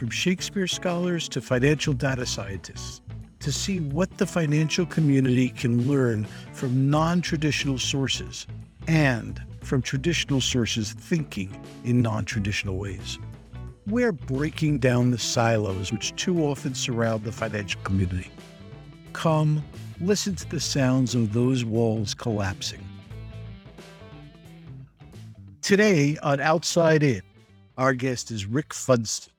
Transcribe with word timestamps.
from 0.00 0.08
Shakespeare 0.08 0.66
scholars 0.66 1.28
to 1.28 1.42
financial 1.42 1.92
data 1.92 2.24
scientists 2.24 3.02
to 3.38 3.52
see 3.52 3.80
what 3.80 4.16
the 4.16 4.24
financial 4.24 4.86
community 4.86 5.50
can 5.50 5.86
learn 5.86 6.24
from 6.54 6.88
non 6.88 7.20
traditional 7.20 7.76
sources 7.76 8.46
and 8.88 9.42
from 9.62 9.82
traditional 9.82 10.40
sources 10.40 10.94
thinking 10.94 11.54
in 11.84 12.00
non 12.00 12.24
traditional 12.24 12.78
ways. 12.78 13.18
We're 13.86 14.12
breaking 14.12 14.78
down 14.78 15.10
the 15.10 15.18
silos 15.18 15.92
which 15.92 16.16
too 16.16 16.46
often 16.46 16.74
surround 16.74 17.24
the 17.24 17.32
financial 17.32 17.82
community. 17.82 18.30
Come, 19.12 19.62
listen 20.00 20.34
to 20.34 20.48
the 20.48 20.60
sounds 20.60 21.14
of 21.14 21.34
those 21.34 21.62
walls 21.62 22.14
collapsing. 22.14 22.82
Today 25.60 26.16
on 26.22 26.40
Outside 26.40 27.02
In, 27.02 27.20
our 27.76 27.92
guest 27.92 28.30
is 28.30 28.46
Rick 28.46 28.72
Funston. 28.72 29.34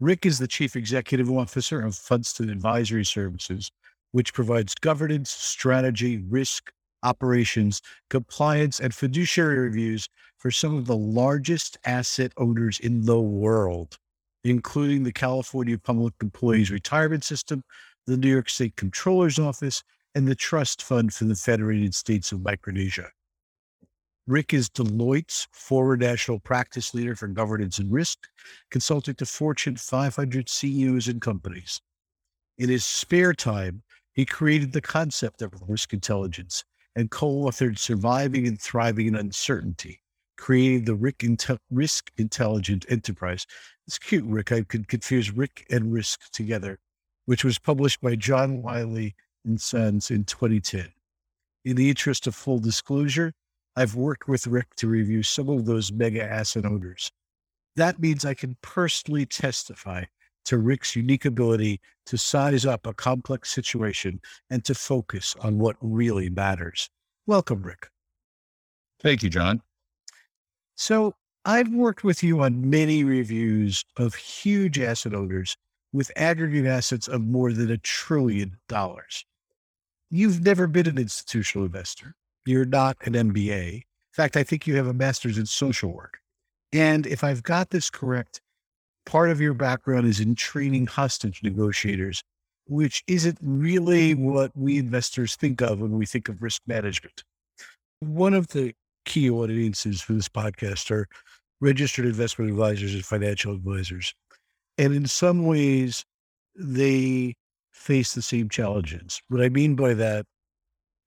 Rick 0.00 0.24
is 0.24 0.38
the 0.38 0.48
Chief 0.48 0.76
Executive 0.76 1.30
Officer 1.30 1.82
of 1.82 1.94
Funston 1.94 2.48
Advisory 2.48 3.04
Services, 3.04 3.70
which 4.12 4.32
provides 4.32 4.74
governance, 4.74 5.30
strategy, 5.30 6.24
risk, 6.26 6.72
operations, 7.02 7.82
compliance, 8.08 8.80
and 8.80 8.94
fiduciary 8.94 9.58
reviews 9.58 10.08
for 10.38 10.50
some 10.50 10.74
of 10.74 10.86
the 10.86 10.96
largest 10.96 11.76
asset 11.84 12.32
owners 12.38 12.80
in 12.80 13.04
the 13.04 13.20
world, 13.20 13.98
including 14.42 15.02
the 15.02 15.12
California 15.12 15.76
Public 15.76 16.14
Employees 16.22 16.70
Retirement 16.70 17.22
System, 17.22 17.62
the 18.06 18.16
New 18.16 18.30
York 18.30 18.48
State 18.48 18.76
Comptroller's 18.76 19.38
Office, 19.38 19.82
and 20.14 20.26
the 20.26 20.34
Trust 20.34 20.82
Fund 20.82 21.12
for 21.12 21.24
the 21.24 21.34
Federated 21.34 21.94
States 21.94 22.32
of 22.32 22.42
Micronesia. 22.42 23.10
Rick 24.30 24.54
is 24.54 24.68
Deloitte's 24.68 25.48
former 25.50 25.96
national 25.96 26.38
practice 26.38 26.94
leader 26.94 27.16
for 27.16 27.26
governance 27.26 27.80
and 27.80 27.90
risk, 27.90 28.28
consulting 28.70 29.16
to 29.16 29.26
Fortune 29.26 29.74
500 29.74 30.48
CEOs 30.48 31.08
and 31.08 31.20
companies. 31.20 31.80
In 32.56 32.68
his 32.68 32.84
spare 32.84 33.34
time, 33.34 33.82
he 34.12 34.24
created 34.24 34.72
the 34.72 34.80
concept 34.80 35.42
of 35.42 35.52
risk 35.66 35.92
intelligence 35.92 36.62
and 36.94 37.10
co 37.10 37.26
authored 37.42 37.76
Surviving 37.76 38.46
and 38.46 38.60
Thriving 38.60 39.08
in 39.08 39.16
Uncertainty, 39.16 40.00
creating 40.36 40.84
the 40.84 40.94
Rick 40.94 41.18
Intel- 41.18 41.58
Risk 41.68 42.12
Intelligent 42.16 42.86
Enterprise. 42.88 43.44
It's 43.88 43.98
cute, 43.98 44.24
Rick. 44.24 44.52
I 44.52 44.62
could 44.62 44.86
confuse 44.86 45.32
Rick 45.32 45.66
and 45.70 45.92
Risk 45.92 46.30
together, 46.30 46.78
which 47.26 47.42
was 47.42 47.58
published 47.58 48.00
by 48.00 48.14
John 48.14 48.62
Wiley 48.62 49.16
and 49.44 49.60
Sons 49.60 50.08
in 50.08 50.22
2010. 50.22 50.86
In 51.64 51.74
the 51.74 51.88
interest 51.88 52.28
of 52.28 52.36
full 52.36 52.60
disclosure, 52.60 53.34
I've 53.80 53.94
worked 53.94 54.28
with 54.28 54.46
Rick 54.46 54.74
to 54.76 54.88
review 54.88 55.22
some 55.22 55.48
of 55.48 55.64
those 55.64 55.90
mega 55.90 56.22
asset 56.22 56.66
owners. 56.66 57.10
That 57.76 57.98
means 57.98 58.26
I 58.26 58.34
can 58.34 58.58
personally 58.60 59.24
testify 59.24 60.04
to 60.44 60.58
Rick's 60.58 60.94
unique 60.94 61.24
ability 61.24 61.80
to 62.04 62.18
size 62.18 62.66
up 62.66 62.86
a 62.86 62.92
complex 62.92 63.48
situation 63.48 64.20
and 64.50 64.62
to 64.66 64.74
focus 64.74 65.34
on 65.40 65.58
what 65.58 65.76
really 65.80 66.28
matters. 66.28 66.90
Welcome, 67.26 67.62
Rick. 67.62 67.88
Thank 69.02 69.22
you, 69.22 69.30
John. 69.30 69.62
So, 70.74 71.14
I've 71.46 71.72
worked 71.72 72.04
with 72.04 72.22
you 72.22 72.42
on 72.42 72.68
many 72.68 73.02
reviews 73.02 73.82
of 73.96 74.14
huge 74.14 74.78
asset 74.78 75.14
owners 75.14 75.56
with 75.90 76.12
aggregate 76.16 76.66
assets 76.66 77.08
of 77.08 77.22
more 77.22 77.50
than 77.54 77.70
a 77.70 77.78
trillion 77.78 78.58
dollars. 78.68 79.24
You've 80.10 80.44
never 80.44 80.66
been 80.66 80.86
an 80.86 80.98
institutional 80.98 81.64
investor. 81.64 82.14
You're 82.46 82.64
not 82.64 82.96
an 83.02 83.14
MBA. 83.14 83.74
In 83.74 83.82
fact, 84.12 84.36
I 84.36 84.42
think 84.42 84.66
you 84.66 84.76
have 84.76 84.86
a 84.86 84.94
master's 84.94 85.38
in 85.38 85.46
social 85.46 85.92
work. 85.92 86.18
And 86.72 87.06
if 87.06 87.24
I've 87.24 87.42
got 87.42 87.70
this 87.70 87.90
correct, 87.90 88.40
part 89.06 89.30
of 89.30 89.40
your 89.40 89.54
background 89.54 90.06
is 90.06 90.20
in 90.20 90.34
training 90.34 90.86
hostage 90.86 91.42
negotiators, 91.42 92.22
which 92.66 93.02
isn't 93.06 93.38
really 93.40 94.14
what 94.14 94.52
we 94.56 94.78
investors 94.78 95.36
think 95.36 95.60
of 95.60 95.80
when 95.80 95.98
we 95.98 96.06
think 96.06 96.28
of 96.28 96.42
risk 96.42 96.62
management. 96.66 97.22
One 98.00 98.34
of 98.34 98.48
the 98.48 98.74
key 99.04 99.30
audiences 99.30 100.00
for 100.00 100.12
this 100.12 100.28
podcast 100.28 100.90
are 100.90 101.08
registered 101.60 102.06
investment 102.06 102.50
advisors 102.50 102.94
and 102.94 103.04
financial 103.04 103.52
advisors. 103.52 104.14
And 104.78 104.94
in 104.94 105.06
some 105.06 105.44
ways, 105.46 106.04
they 106.54 107.34
face 107.72 108.14
the 108.14 108.22
same 108.22 108.48
challenges. 108.48 109.20
What 109.28 109.42
I 109.42 109.48
mean 109.48 109.74
by 109.74 109.94
that 109.94 110.26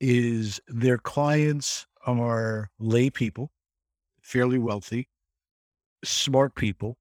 is 0.04 0.60
their 0.68 0.98
clients 0.98 1.88
are 2.06 2.70
lay 2.78 3.10
people, 3.10 3.52
fairly 4.22 4.58
wealthy, 4.58 5.08
smart 6.04 6.56
people, 6.56 6.98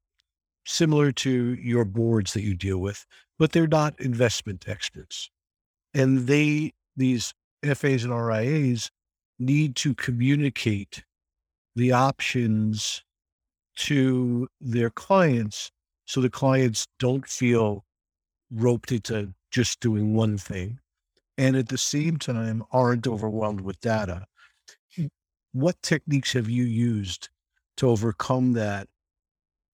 similar 0.64 1.10
to 1.10 1.54
your 1.54 1.84
boards 1.84 2.32
that 2.32 2.42
you 2.42 2.54
deal 2.54 2.78
with, 2.78 3.04
but 3.40 3.50
they're 3.50 3.66
not 3.66 3.98
investment 4.00 4.68
experts. 4.68 5.30
And 5.92 6.28
they, 6.28 6.74
these 6.96 7.34
FAs 7.64 8.04
and 8.04 8.16
RIAs, 8.16 8.88
need 9.36 9.74
to 9.74 9.96
communicate 9.96 11.02
the 11.74 11.90
options 11.90 13.02
to 13.74 14.46
their 14.60 14.90
clients 14.90 15.72
so 16.04 16.20
the 16.20 16.30
clients 16.30 16.86
don't 17.00 17.26
feel 17.26 17.84
roped 18.52 18.92
into 18.92 19.34
just 19.50 19.80
doing 19.80 20.14
one 20.14 20.38
thing 20.38 20.78
and 21.42 21.56
at 21.56 21.68
the 21.68 21.78
same 21.78 22.18
time 22.18 22.62
aren't 22.70 23.08
overwhelmed 23.08 23.62
with 23.62 23.80
data. 23.80 24.24
What 25.50 25.82
techniques 25.82 26.32
have 26.34 26.48
you 26.48 26.62
used 26.62 27.30
to 27.78 27.88
overcome 27.88 28.52
that 28.52 28.86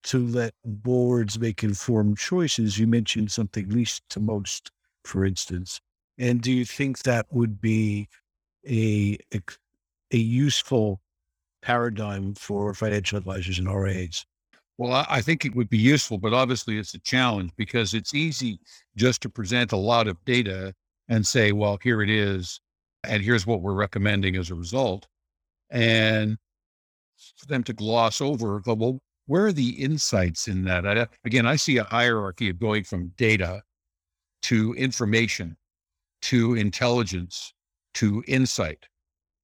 to 0.05 0.27
let 0.27 0.55
boards 0.65 1.39
make 1.39 1.63
informed 1.63 2.17
choices? 2.17 2.79
You 2.79 2.87
mentioned 2.87 3.31
something 3.31 3.69
least 3.69 4.03
to 4.11 4.19
most, 4.19 4.71
for 5.05 5.27
instance. 5.27 5.79
And 6.17 6.41
do 6.41 6.51
you 6.51 6.65
think 6.65 7.01
that 7.01 7.27
would 7.31 7.61
be 7.61 8.09
a, 8.67 9.19
a, 9.35 9.41
a 10.11 10.17
useful 10.17 11.03
paradigm 11.61 12.33
for 12.33 12.73
financial 12.73 13.19
advisors 13.19 13.59
and 13.59 13.71
RAs? 13.71 14.25
Well, 14.79 15.05
I 15.07 15.21
think 15.21 15.45
it 15.45 15.55
would 15.55 15.69
be 15.69 15.77
useful, 15.77 16.17
but 16.17 16.33
obviously 16.33 16.79
it's 16.79 16.95
a 16.95 17.01
challenge 17.01 17.51
because 17.59 17.93
it's 17.93 18.15
easy 18.15 18.59
just 18.97 19.21
to 19.23 19.29
present 19.29 19.73
a 19.73 19.77
lot 19.77 20.09
of 20.09 20.25
data 20.25 20.75
and 21.09 21.27
say, 21.27 21.53
well, 21.53 21.79
here 21.83 22.03
it 22.03 22.11
is, 22.11 22.61
and 23.05 23.23
here's 23.23 23.47
what 23.47 23.63
we're 23.63 23.75
recommending 23.75 24.37
as 24.37 24.51
a 24.51 24.55
result. 24.55 25.07
And 25.71 26.39
for 27.37 27.47
them 27.47 27.65
to 27.65 27.73
gloss 27.73 28.21
over, 28.21 28.63
well, 28.67 29.01
where 29.27 29.47
are 29.47 29.53
the 29.53 29.71
insights 29.71 30.49
in 30.49 30.65
that? 30.65 30.87
I, 30.87 31.07
again, 31.25 31.47
I 31.47 31.57
see 31.57 31.77
a 31.77 31.85
hierarchy 31.85 32.49
of 32.51 32.59
going 32.59 32.85
from 32.85 33.13
data 33.17 33.63
to 34.43 34.75
information 34.75 35.57
to 36.23 36.55
intelligence 36.55 37.53
to 37.95 38.23
insight. 38.27 38.87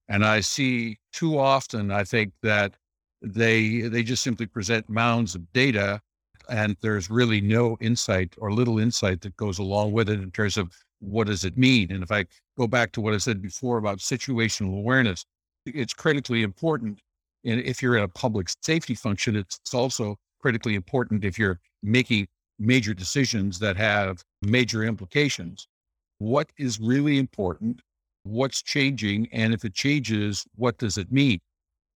And 0.07 0.25
I 0.25 0.41
see 0.41 0.97
too 1.13 1.37
often, 1.39 1.91
I 1.91 2.03
think 2.03 2.33
that 2.41 2.75
they 3.21 3.81
they 3.81 4.03
just 4.03 4.23
simply 4.23 4.45
present 4.45 4.87
mounds 4.89 5.35
of 5.35 5.51
data 5.51 6.01
and 6.47 6.75
there's 6.81 7.09
really 7.09 7.41
no 7.41 7.75
insight 7.81 8.35
or 8.37 8.53
little 8.53 8.77
insight 8.77 9.21
that 9.21 9.35
goes 9.35 9.57
along 9.57 9.93
with 9.93 10.09
it 10.09 10.19
in 10.19 10.31
terms 10.31 10.57
of 10.57 10.71
what 10.99 11.27
does 11.27 11.43
it 11.43 11.57
mean? 11.57 11.91
And 11.91 12.03
if 12.03 12.11
I 12.11 12.25
go 12.57 12.67
back 12.67 12.91
to 12.93 13.01
what 13.01 13.13
I 13.13 13.17
said 13.17 13.41
before 13.41 13.77
about 13.77 13.99
situational 13.99 14.77
awareness, 14.77 15.25
it's 15.65 15.93
critically 15.93 16.43
important. 16.43 16.99
And 17.43 17.59
if 17.61 17.81
you're 17.81 17.97
in 17.97 18.03
a 18.03 18.07
public 18.07 18.49
safety 18.61 18.95
function, 18.95 19.35
it's 19.35 19.59
also 19.73 20.17
critically 20.39 20.75
important 20.75 21.23
if 21.23 21.37
you're 21.37 21.59
making 21.83 22.27
major 22.59 22.93
decisions 22.93 23.59
that 23.59 23.77
have 23.77 24.23
major 24.41 24.83
implications. 24.83 25.67
What 26.19 26.49
is 26.57 26.79
really 26.79 27.17
important? 27.17 27.81
What's 28.23 28.61
changing? 28.61 29.27
And 29.31 29.53
if 29.53 29.65
it 29.65 29.73
changes, 29.73 30.45
what 30.55 30.77
does 30.77 30.97
it 30.97 31.11
mean? 31.11 31.39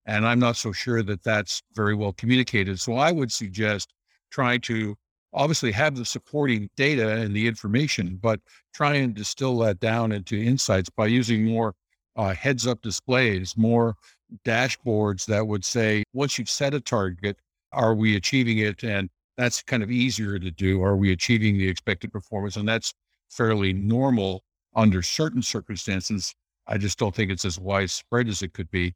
And 0.06 0.26
I'm 0.26 0.40
not 0.40 0.58
so 0.58 0.72
sure 0.72 1.04
that 1.04 1.24
that's 1.24 1.62
very 1.76 1.96
well 1.96 2.14
communicated. 2.14 2.80
So 2.80 2.96
I 2.96 3.12
would 3.12 3.32
suggest 3.32 3.94
trying 4.32 4.62
to 4.62 4.96
obviously 5.34 5.72
have 5.72 5.96
the 5.96 6.06
supporting 6.06 6.70
data 6.76 7.10
and 7.10 7.36
the 7.36 7.48
information, 7.48 8.18
but 8.22 8.40
try 8.74 8.96
and 8.96 9.14
distill 9.14 9.58
that 9.60 9.80
down 9.80 10.12
into 10.12 10.36
insights 10.36 10.90
by 10.90 11.06
using 11.06 11.46
more 11.46 11.74
uh, 12.16 12.34
heads 12.34 12.66
up 12.68 12.82
displays, 12.82 13.56
more 13.56 13.96
dashboards 14.44 15.26
that 15.26 15.48
would 15.48 15.64
say, 15.64 16.04
once 16.14 16.38
you've 16.38 16.50
set 16.50 16.74
a 16.74 16.80
target, 16.80 17.38
are 17.72 17.94
we 17.94 18.16
achieving 18.16 18.58
it? 18.58 18.84
And 18.84 19.10
That's 19.38 19.62
kind 19.64 19.84
of 19.84 19.92
easier 19.92 20.38
to 20.40 20.52
do. 20.52 20.82
Are 20.84 20.98
we 20.98 21.12
achieving 21.12 21.58
the 21.58 21.70
expected 21.70 22.12
performance? 22.12 22.58
And 22.58 22.68
that's 22.68 22.94
fairly 23.30 23.74
normal 23.74 24.44
under 24.76 25.02
certain 25.02 25.42
circumstances. 25.42 26.34
I 26.68 26.78
just 26.78 27.00
don't 27.00 27.16
think 27.16 27.32
it's 27.32 27.46
as 27.46 27.60
widespread 27.60 28.28
as 28.28 28.42
it 28.42 28.54
could 28.54 28.70
be. 28.70 28.96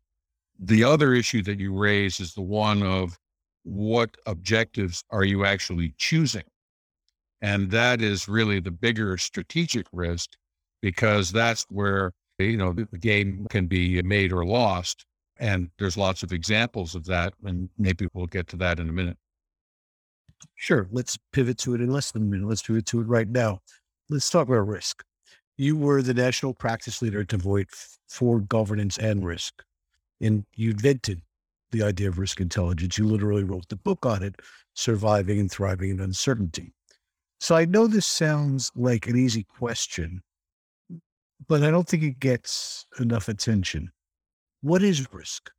The 0.60 0.84
other 0.84 1.14
issue 1.14 1.42
that 1.44 1.60
you 1.60 1.74
raise 1.78 2.20
is 2.20 2.34
the 2.34 2.42
one 2.42 2.84
of 2.84 3.18
what 3.64 4.16
objectives 4.26 5.04
are 5.10 5.24
you 5.24 5.46
actually 5.46 5.94
choosing? 5.98 6.44
And 7.42 7.72
that 7.72 8.02
is 8.02 8.28
really 8.28 8.60
the 8.60 8.72
bigger 8.72 9.18
strategic 9.18 9.88
risk 9.92 10.32
because 10.82 11.32
that's 11.32 11.66
where, 11.70 12.14
you 12.40 12.58
know, 12.58 12.74
the 12.74 12.98
game 12.98 13.48
can 13.50 13.68
be 13.68 14.02
made 14.02 14.32
or 14.32 14.46
lost. 14.46 15.06
And 15.38 15.70
there's 15.78 15.98
lots 15.98 16.24
of 16.24 16.32
examples 16.32 16.96
of 16.96 17.06
that. 17.06 17.34
And 17.44 17.70
maybe 17.78 18.08
we'll 18.14 18.28
get 18.28 18.48
to 18.50 18.58
that 18.58 18.80
in 18.80 18.88
a 18.88 18.94
minute. 18.94 19.18
Sure. 20.56 20.88
Let's 20.92 21.18
pivot 21.32 21.58
to 21.60 21.76
it 21.76 21.82
in 21.82 21.90
less 21.90 22.12
than 22.12 22.24
a 22.24 22.26
minute. 22.26 22.48
Let's 22.48 22.62
pivot 22.62 22.86
to 22.88 23.02
it 23.02 23.08
right 23.08 23.28
now. 23.28 23.60
Let's 24.10 24.30
talk 24.30 24.48
about 24.48 24.68
risk. 24.68 25.04
You 25.58 25.78
were 25.78 26.02
the 26.02 26.14
national 26.14 26.54
practice 26.54 27.02
leader 27.02 27.22
at 27.22 27.28
Deloitte 27.28 27.98
for 28.08 28.40
governance 28.40 28.98
and 28.98 29.26
risk, 29.26 29.64
and 30.20 30.46
you 30.56 30.72
invented 30.72 31.22
the 31.74 31.84
idea 31.84 32.08
of 32.08 32.18
risk 32.18 32.40
intelligence. 32.40 32.98
You 32.98 33.06
literally 33.06 33.44
wrote 33.44 33.68
the 33.68 33.76
book 33.76 34.06
on 34.06 34.24
it, 34.24 34.36
Surviving 34.76 35.42
and 35.42 35.52
Thriving 35.52 35.90
in 35.90 36.00
Uncertainty. 36.00 36.72
So 37.42 37.56
I 37.56 37.66
know 37.66 37.88
this 37.88 38.06
sounds 38.06 38.72
like 38.74 39.08
an 39.08 39.18
easy 39.18 39.44
question, 39.44 40.22
but 41.50 41.62
I 41.62 41.72
don't 41.72 41.86
think 41.86 42.04
it 42.04 42.20
gets 42.20 42.86
enough 43.02 43.28
attention. 43.28 43.92
What 44.62 44.82
is 44.82 45.06
risk? 45.12 45.52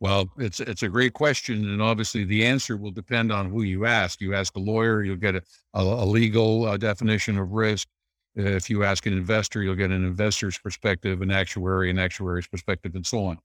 Well, 0.00 0.32
it's 0.38 0.58
it's 0.58 0.82
a 0.82 0.88
great 0.88 1.12
question, 1.12 1.68
and 1.68 1.82
obviously 1.82 2.24
the 2.24 2.44
answer 2.46 2.76
will 2.76 2.90
depend 2.90 3.30
on 3.30 3.50
who 3.50 3.62
you 3.62 3.84
ask. 3.84 4.20
You 4.20 4.34
ask 4.34 4.56
a 4.56 4.58
lawyer, 4.58 5.04
you'll 5.04 5.16
get 5.16 5.36
a, 5.36 5.42
a, 5.74 5.82
a 5.82 6.06
legal 6.06 6.64
uh, 6.64 6.76
definition 6.76 7.38
of 7.38 7.52
risk. 7.52 7.86
If 8.34 8.70
you 8.70 8.82
ask 8.82 9.04
an 9.06 9.12
investor, 9.12 9.62
you'll 9.62 9.76
get 9.76 9.90
an 9.90 10.04
investor's 10.04 10.58
perspective, 10.58 11.20
an 11.20 11.30
actuary, 11.30 11.90
an 11.90 11.98
actuary's 11.98 12.48
perspective, 12.48 12.94
and 12.94 13.06
so 13.06 13.26
on. 13.26 13.38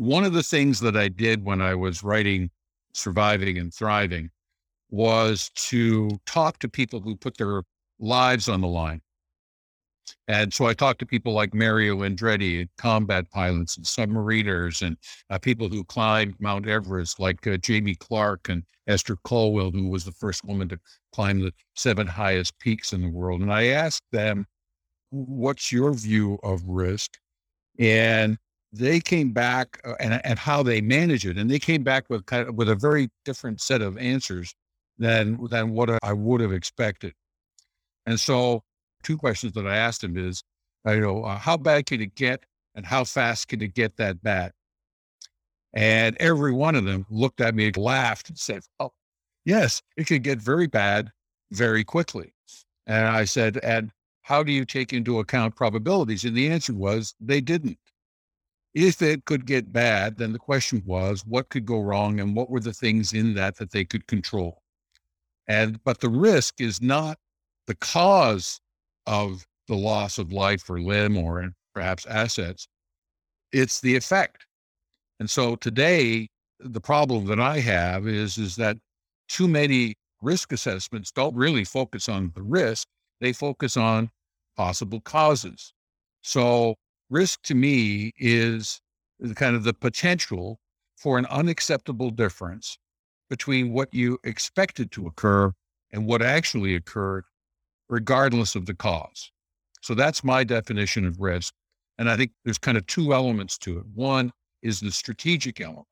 One 0.00 0.24
of 0.24 0.32
the 0.32 0.42
things 0.42 0.80
that 0.80 0.96
I 0.96 1.08
did 1.08 1.44
when 1.44 1.60
I 1.60 1.74
was 1.74 2.02
writing 2.02 2.48
Surviving 2.94 3.58
and 3.58 3.70
Thriving 3.70 4.30
was 4.90 5.50
to 5.56 6.18
talk 6.24 6.58
to 6.60 6.70
people 6.70 7.00
who 7.00 7.16
put 7.16 7.36
their 7.36 7.64
lives 7.98 8.48
on 8.48 8.62
the 8.62 8.66
line. 8.66 9.02
And 10.26 10.54
so 10.54 10.64
I 10.64 10.72
talked 10.72 11.00
to 11.00 11.06
people 11.06 11.34
like 11.34 11.52
Mario 11.52 11.98
Andretti, 11.98 12.66
combat 12.78 13.30
pilots 13.30 13.76
and 13.76 13.84
submariners, 13.84 14.80
and 14.80 14.96
uh, 15.28 15.38
people 15.38 15.68
who 15.68 15.84
climbed 15.84 16.34
Mount 16.40 16.66
Everest, 16.66 17.20
like 17.20 17.46
uh, 17.46 17.58
Jamie 17.58 17.94
Clarke 17.94 18.48
and 18.48 18.62
Esther 18.86 19.18
Colwell, 19.24 19.70
who 19.70 19.90
was 19.90 20.06
the 20.06 20.12
first 20.12 20.46
woman 20.46 20.70
to 20.70 20.80
climb 21.12 21.40
the 21.40 21.52
seven 21.76 22.06
highest 22.06 22.58
peaks 22.58 22.94
in 22.94 23.02
the 23.02 23.10
world. 23.10 23.42
And 23.42 23.52
I 23.52 23.66
asked 23.66 24.04
them, 24.12 24.46
What's 25.10 25.70
your 25.70 25.92
view 25.92 26.38
of 26.42 26.64
risk? 26.64 27.18
And 27.78 28.38
they 28.72 29.00
came 29.00 29.32
back 29.32 29.80
uh, 29.84 29.94
and, 30.00 30.20
and 30.24 30.38
how 30.38 30.62
they 30.62 30.80
manage 30.80 31.26
it. 31.26 31.36
And 31.36 31.50
they 31.50 31.58
came 31.58 31.82
back 31.82 32.08
with 32.08 32.26
kind 32.26 32.48
of 32.48 32.54
with 32.54 32.68
a 32.68 32.74
very 32.74 33.10
different 33.24 33.60
set 33.60 33.82
of 33.82 33.98
answers 33.98 34.54
than 34.98 35.38
than 35.48 35.70
what 35.70 35.90
I 36.02 36.12
would 36.12 36.40
have 36.40 36.52
expected. 36.52 37.14
And 38.06 38.18
so, 38.18 38.62
two 39.02 39.16
questions 39.16 39.52
that 39.54 39.66
I 39.66 39.76
asked 39.76 40.04
him 40.04 40.16
is, 40.16 40.42
you 40.86 41.00
know, 41.00 41.24
uh, 41.24 41.38
how 41.38 41.56
bad 41.56 41.86
can 41.86 42.00
it 42.00 42.14
get, 42.14 42.44
and 42.74 42.86
how 42.86 43.04
fast 43.04 43.48
can 43.48 43.62
it 43.62 43.74
get 43.74 43.96
that 43.96 44.22
bad? 44.22 44.52
And 45.72 46.16
every 46.18 46.52
one 46.52 46.74
of 46.74 46.84
them 46.84 47.06
looked 47.10 47.40
at 47.40 47.54
me, 47.54 47.70
laughed, 47.72 48.28
and 48.28 48.38
said, 48.38 48.62
"Oh, 48.78 48.92
yes, 49.44 49.82
it 49.96 50.06
could 50.06 50.22
get 50.22 50.38
very 50.38 50.66
bad 50.66 51.12
very 51.52 51.84
quickly." 51.84 52.32
And 52.86 53.06
I 53.06 53.24
said, 53.24 53.58
"And 53.58 53.90
how 54.22 54.42
do 54.42 54.52
you 54.52 54.64
take 54.64 54.92
into 54.92 55.18
account 55.18 55.56
probabilities?" 55.56 56.24
And 56.24 56.36
the 56.36 56.48
answer 56.50 56.74
was 56.74 57.14
they 57.20 57.40
didn't 57.40 57.78
if 58.74 59.02
it 59.02 59.24
could 59.24 59.46
get 59.46 59.72
bad, 59.72 60.16
then 60.16 60.32
the 60.32 60.38
question 60.38 60.82
was 60.86 61.24
what 61.26 61.48
could 61.48 61.66
go 61.66 61.80
wrong 61.80 62.20
and 62.20 62.36
what 62.36 62.50
were 62.50 62.60
the 62.60 62.72
things 62.72 63.12
in 63.12 63.34
that 63.34 63.56
that 63.56 63.72
they 63.72 63.84
could 63.84 64.06
control. 64.06 64.62
And 65.48 65.82
but 65.84 66.00
the 66.00 66.08
risk 66.08 66.60
is 66.60 66.80
not 66.80 67.18
the 67.66 67.74
cause 67.76 68.60
of 69.06 69.44
the 69.66 69.76
loss 69.76 70.18
of 70.18 70.32
life 70.32 70.68
or 70.70 70.80
limb 70.80 71.16
or 71.16 71.50
perhaps 71.74 72.06
assets. 72.06 72.66
It's 73.52 73.80
the 73.80 73.96
effect. 73.96 74.46
And 75.18 75.28
so 75.28 75.56
today, 75.56 76.28
the 76.60 76.80
problem 76.80 77.26
that 77.26 77.40
I 77.40 77.58
have 77.60 78.06
is, 78.06 78.38
is 78.38 78.56
that 78.56 78.76
too 79.28 79.48
many 79.48 79.94
risk 80.22 80.52
assessments 80.52 81.10
don't 81.10 81.34
really 81.34 81.64
focus 81.64 82.08
on 82.08 82.32
the 82.34 82.42
risk. 82.42 82.86
They 83.20 83.32
focus 83.32 83.76
on 83.76 84.10
possible 84.56 85.00
causes. 85.00 85.72
So 86.22 86.74
risk 87.10 87.42
to 87.42 87.54
me 87.54 88.12
is 88.16 88.80
kind 89.34 89.56
of 89.56 89.64
the 89.64 89.74
potential 89.74 90.58
for 90.96 91.18
an 91.18 91.26
unacceptable 91.26 92.10
difference 92.10 92.78
between 93.28 93.72
what 93.72 93.92
you 93.92 94.18
expected 94.24 94.90
to 94.92 95.06
occur 95.06 95.52
and 95.92 96.06
what 96.06 96.22
actually 96.22 96.74
occurred, 96.74 97.24
regardless 97.88 98.54
of 98.54 98.66
the 98.66 98.74
cause. 98.74 99.30
So 99.82 99.94
that's 99.94 100.24
my 100.24 100.44
definition 100.44 101.06
of 101.06 101.20
risk. 101.20 101.54
And 101.98 102.08
I 102.10 102.16
think 102.16 102.32
there's 102.44 102.58
kind 102.58 102.78
of 102.78 102.86
two 102.86 103.12
elements 103.12 103.58
to 103.58 103.78
it. 103.78 103.84
One 103.94 104.32
is 104.62 104.80
the 104.80 104.90
strategic 104.90 105.60
element, 105.60 105.86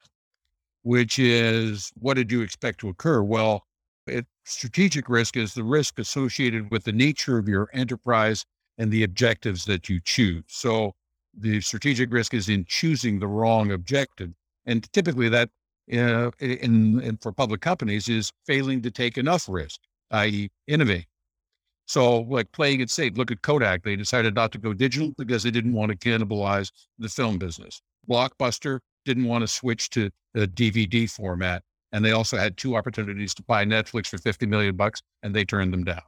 which 0.82 1.18
is 1.18 1.90
what 1.98 2.14
did 2.14 2.30
you 2.30 2.42
expect 2.42 2.80
to 2.80 2.88
occur? 2.88 3.22
Well, 3.22 3.64
it, 4.06 4.26
strategic 4.44 5.08
risk 5.08 5.36
is 5.36 5.54
the 5.54 5.64
risk 5.64 5.98
associated 5.98 6.70
with 6.70 6.84
the 6.84 6.92
nature 6.92 7.38
of 7.38 7.48
your 7.48 7.68
enterprise 7.72 8.44
and 8.78 8.90
the 8.90 9.02
objectives 9.02 9.64
that 9.66 9.88
you 9.88 10.00
choose. 10.00 10.44
So 10.48 10.94
the 11.36 11.60
strategic 11.60 12.12
risk 12.12 12.34
is 12.34 12.48
in 12.48 12.64
choosing 12.66 13.18
the 13.18 13.26
wrong 13.26 13.72
objective. 13.72 14.30
And 14.66 14.90
typically 14.92 15.28
that 15.28 15.50
uh, 15.92 16.30
in, 16.40 17.00
in, 17.00 17.18
for 17.20 17.32
public 17.32 17.60
companies 17.60 18.08
is 18.08 18.32
failing 18.46 18.82
to 18.82 18.90
take 18.90 19.16
enough 19.16 19.48
risk, 19.48 19.80
i.e. 20.10 20.50
innovate. 20.66 21.06
So 21.86 22.20
like 22.20 22.52
playing 22.52 22.80
it 22.80 22.90
safe, 22.90 23.16
look 23.16 23.30
at 23.30 23.40
Kodak. 23.40 23.82
They 23.82 23.96
decided 23.96 24.34
not 24.34 24.52
to 24.52 24.58
go 24.58 24.74
digital 24.74 25.12
because 25.16 25.42
they 25.42 25.50
didn't 25.50 25.72
want 25.72 25.90
to 25.90 25.96
cannibalize 25.96 26.70
the 26.98 27.08
film 27.08 27.38
business. 27.38 27.80
Blockbuster 28.08 28.80
didn't 29.06 29.24
want 29.24 29.42
to 29.42 29.48
switch 29.48 29.88
to 29.90 30.10
a 30.34 30.46
DVD 30.46 31.10
format. 31.10 31.62
And 31.92 32.04
they 32.04 32.12
also 32.12 32.36
had 32.36 32.58
two 32.58 32.76
opportunities 32.76 33.32
to 33.34 33.42
buy 33.42 33.64
Netflix 33.64 34.08
for 34.08 34.18
50 34.18 34.44
million 34.44 34.76
bucks 34.76 35.00
and 35.22 35.34
they 35.34 35.46
turned 35.46 35.72
them 35.72 35.84
down. 35.84 36.02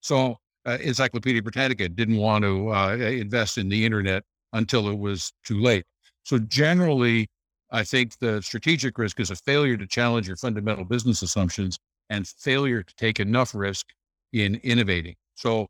So 0.00 0.38
uh, 0.64 0.78
Encyclopedia 0.80 1.42
Britannica 1.42 1.90
didn't 1.90 2.16
want 2.16 2.44
to 2.44 2.72
uh, 2.72 2.96
invest 2.96 3.58
in 3.58 3.68
the 3.68 3.84
internet 3.84 4.24
until 4.52 4.88
it 4.88 4.98
was 4.98 5.32
too 5.44 5.60
late. 5.60 5.84
So 6.24 6.38
generally, 6.38 7.28
I 7.70 7.84
think 7.84 8.18
the 8.18 8.40
strategic 8.42 8.98
risk 8.98 9.20
is 9.20 9.30
a 9.30 9.36
failure 9.36 9.76
to 9.76 9.86
challenge 9.86 10.26
your 10.28 10.36
fundamental 10.36 10.84
business 10.84 11.22
assumptions 11.22 11.78
and 12.10 12.26
failure 12.26 12.82
to 12.82 12.94
take 12.96 13.20
enough 13.20 13.54
risk 13.54 13.86
in 14.32 14.56
innovating. 14.56 15.16
So 15.34 15.66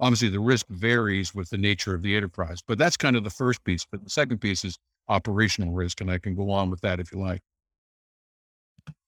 obviously 0.00 0.28
the 0.28 0.40
risk 0.40 0.66
varies 0.68 1.34
with 1.34 1.50
the 1.50 1.58
nature 1.58 1.94
of 1.94 2.02
the 2.02 2.16
enterprise, 2.16 2.60
but 2.66 2.78
that's 2.78 2.96
kind 2.96 3.16
of 3.16 3.24
the 3.24 3.30
first 3.30 3.62
piece. 3.64 3.86
But 3.90 4.04
the 4.04 4.10
second 4.10 4.38
piece 4.38 4.64
is 4.64 4.78
operational 5.08 5.72
risk. 5.72 6.00
And 6.00 6.10
I 6.10 6.18
can 6.18 6.34
go 6.34 6.50
on 6.50 6.70
with 6.70 6.80
that 6.82 7.00
if 7.00 7.12
you 7.12 7.18
like. 7.18 7.40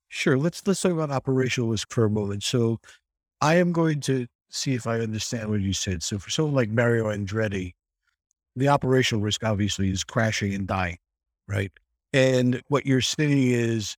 Sure. 0.09 0.37
Let's 0.37 0.67
let's 0.67 0.81
talk 0.81 0.93
about 0.93 1.11
operational 1.11 1.71
risk 1.71 1.93
for 1.93 2.05
a 2.05 2.11
moment. 2.11 2.43
So 2.43 2.81
I 3.41 3.57
am 3.57 3.73
going 3.73 4.01
to 4.01 4.27
see 4.49 4.75
if 4.75 4.87
I 4.87 4.99
understand 4.99 5.49
what 5.49 5.61
you 5.61 5.73
said. 5.73 6.03
So 6.03 6.19
for 6.19 6.31
someone 6.31 6.55
like 6.55 6.71
Mario 6.71 7.07
Andretti, 7.07 7.75
the 8.57 8.69
operational 8.69 9.23
risk 9.23 9.45
obviously 9.45 9.91
is 9.91 10.05
crashing 10.05 10.55
and 10.55 10.67
dying, 10.67 10.99
right? 11.49 11.73
And 12.13 12.63
what 12.69 12.87
you're 12.87 13.01
saying 13.01 13.51
is 13.53 13.97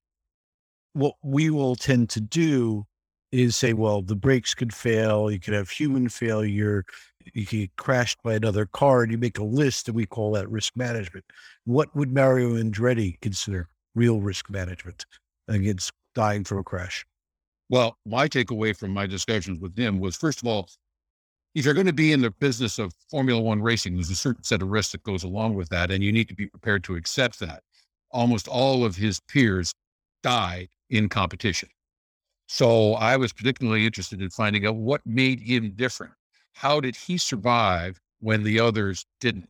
what 0.93 1.15
we 1.23 1.51
will 1.51 1.77
tend 1.77 2.11
to 2.11 2.21
do 2.21 2.85
is 3.31 3.57
say, 3.57 3.73
well, 3.73 4.03
the 4.03 4.15
brakes 4.17 4.55
could 4.55 4.75
fail, 4.75 5.31
you 5.31 5.41
could 5.41 5.55
have 5.55 5.71
human 5.71 6.09
failure, 6.09 6.85
you 7.33 7.47
could 7.47 7.59
get 7.59 7.77
crashed 7.77 8.23
by 8.23 8.35
another 8.35 8.67
car, 8.67 9.03
and 9.03 9.11
you 9.11 9.17
make 9.17 9.39
a 9.39 9.45
list, 9.45 9.89
and 9.89 9.97
we 9.97 10.05
call 10.05 10.33
that 10.33 10.51
risk 10.51 10.77
management. 10.77 11.25
What 11.65 11.95
would 11.97 12.13
Mario 12.13 12.57
Andretti 12.57 13.19
consider 13.23 13.69
real 13.95 14.21
risk 14.21 14.51
management 14.51 15.07
against 15.49 15.93
dying 16.15 16.45
from 16.45 16.59
a 16.59 16.63
crash? 16.63 17.07
Well, 17.71 17.97
my 18.05 18.29
takeaway 18.29 18.77
from 18.77 18.91
my 18.91 19.07
discussions 19.07 19.59
with 19.59 19.79
him 19.79 19.99
was 19.99 20.15
first 20.15 20.43
of 20.43 20.47
all, 20.47 20.69
if 21.55 21.65
you're 21.65 21.75
going 21.75 21.87
to 21.87 21.93
be 21.93 22.13
in 22.13 22.23
the 22.23 22.31
business 22.31 22.79
of 22.79 22.93
Formula 23.11 23.41
One 23.41 23.61
racing, 23.61 23.95
there's 23.95 24.11
a 24.11 24.17
certain 24.17 24.45
set 24.45 24.63
of 24.63 24.69
risks 24.69 24.93
that 24.93 25.03
goes 25.03 25.23
along 25.23 25.55
with 25.55 25.69
that, 25.69 25.91
and 25.91 26.03
you 26.03 26.13
need 26.13 26.29
to 26.29 26.35
be 26.35 26.47
prepared 26.47 26.85
to 26.85 26.97
accept 26.97 27.41
that. 27.41 27.63
Almost 28.11 28.49
all 28.49 28.85
of 28.85 28.97
his 28.97 29.21
peers 29.21 29.75
died 30.23 30.69
in 30.91 31.09
competition. 31.09 31.69
So 32.49 32.95
I 32.95 33.17
was 33.17 33.33
particularly 33.33 33.87
interested 33.87 34.21
in 34.21 34.31
finding 34.31 34.67
out 34.67 34.77
what 34.77 35.01
made 35.07 35.41
him 35.41 35.73
different. 35.75 36.13
How 36.53 36.81
did 36.81 36.97
he 36.97 37.17
survive 37.19 38.01
when 38.21 38.43
the 38.43 38.61
others 38.61 39.07
didn't? 39.21 39.49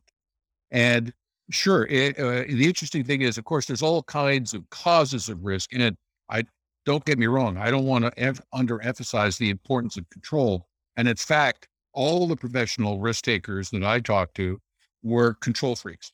And 0.71 1.13
sure, 1.51 1.85
it, 1.87 2.17
uh, 2.17 2.43
the 2.47 2.65
interesting 2.65 3.03
thing 3.03 3.21
is, 3.21 3.37
of 3.37 3.45
course, 3.45 3.65
there's 3.65 3.81
all 3.81 4.03
kinds 4.03 4.53
of 4.53 4.69
causes 4.69 5.29
of 5.29 5.43
risk, 5.43 5.73
and 5.73 5.95
I 6.29 6.43
don't 6.85 7.05
get 7.05 7.17
me 7.17 7.27
wrong. 7.27 7.57
I 7.57 7.71
don't 7.71 7.85
want 7.85 8.05
to 8.05 8.19
ev- 8.19 8.41
underemphasize 8.53 9.37
the 9.37 9.49
importance 9.49 9.97
of 9.97 10.09
control. 10.09 10.67
And 10.97 11.07
in 11.07 11.15
fact, 11.15 11.67
all 11.93 12.27
the 12.27 12.35
professional 12.35 12.99
risk 12.99 13.25
takers 13.25 13.69
that 13.71 13.83
I 13.83 13.99
talked 13.99 14.35
to 14.35 14.59
were 15.03 15.35
control 15.35 15.75
freaks. 15.75 16.11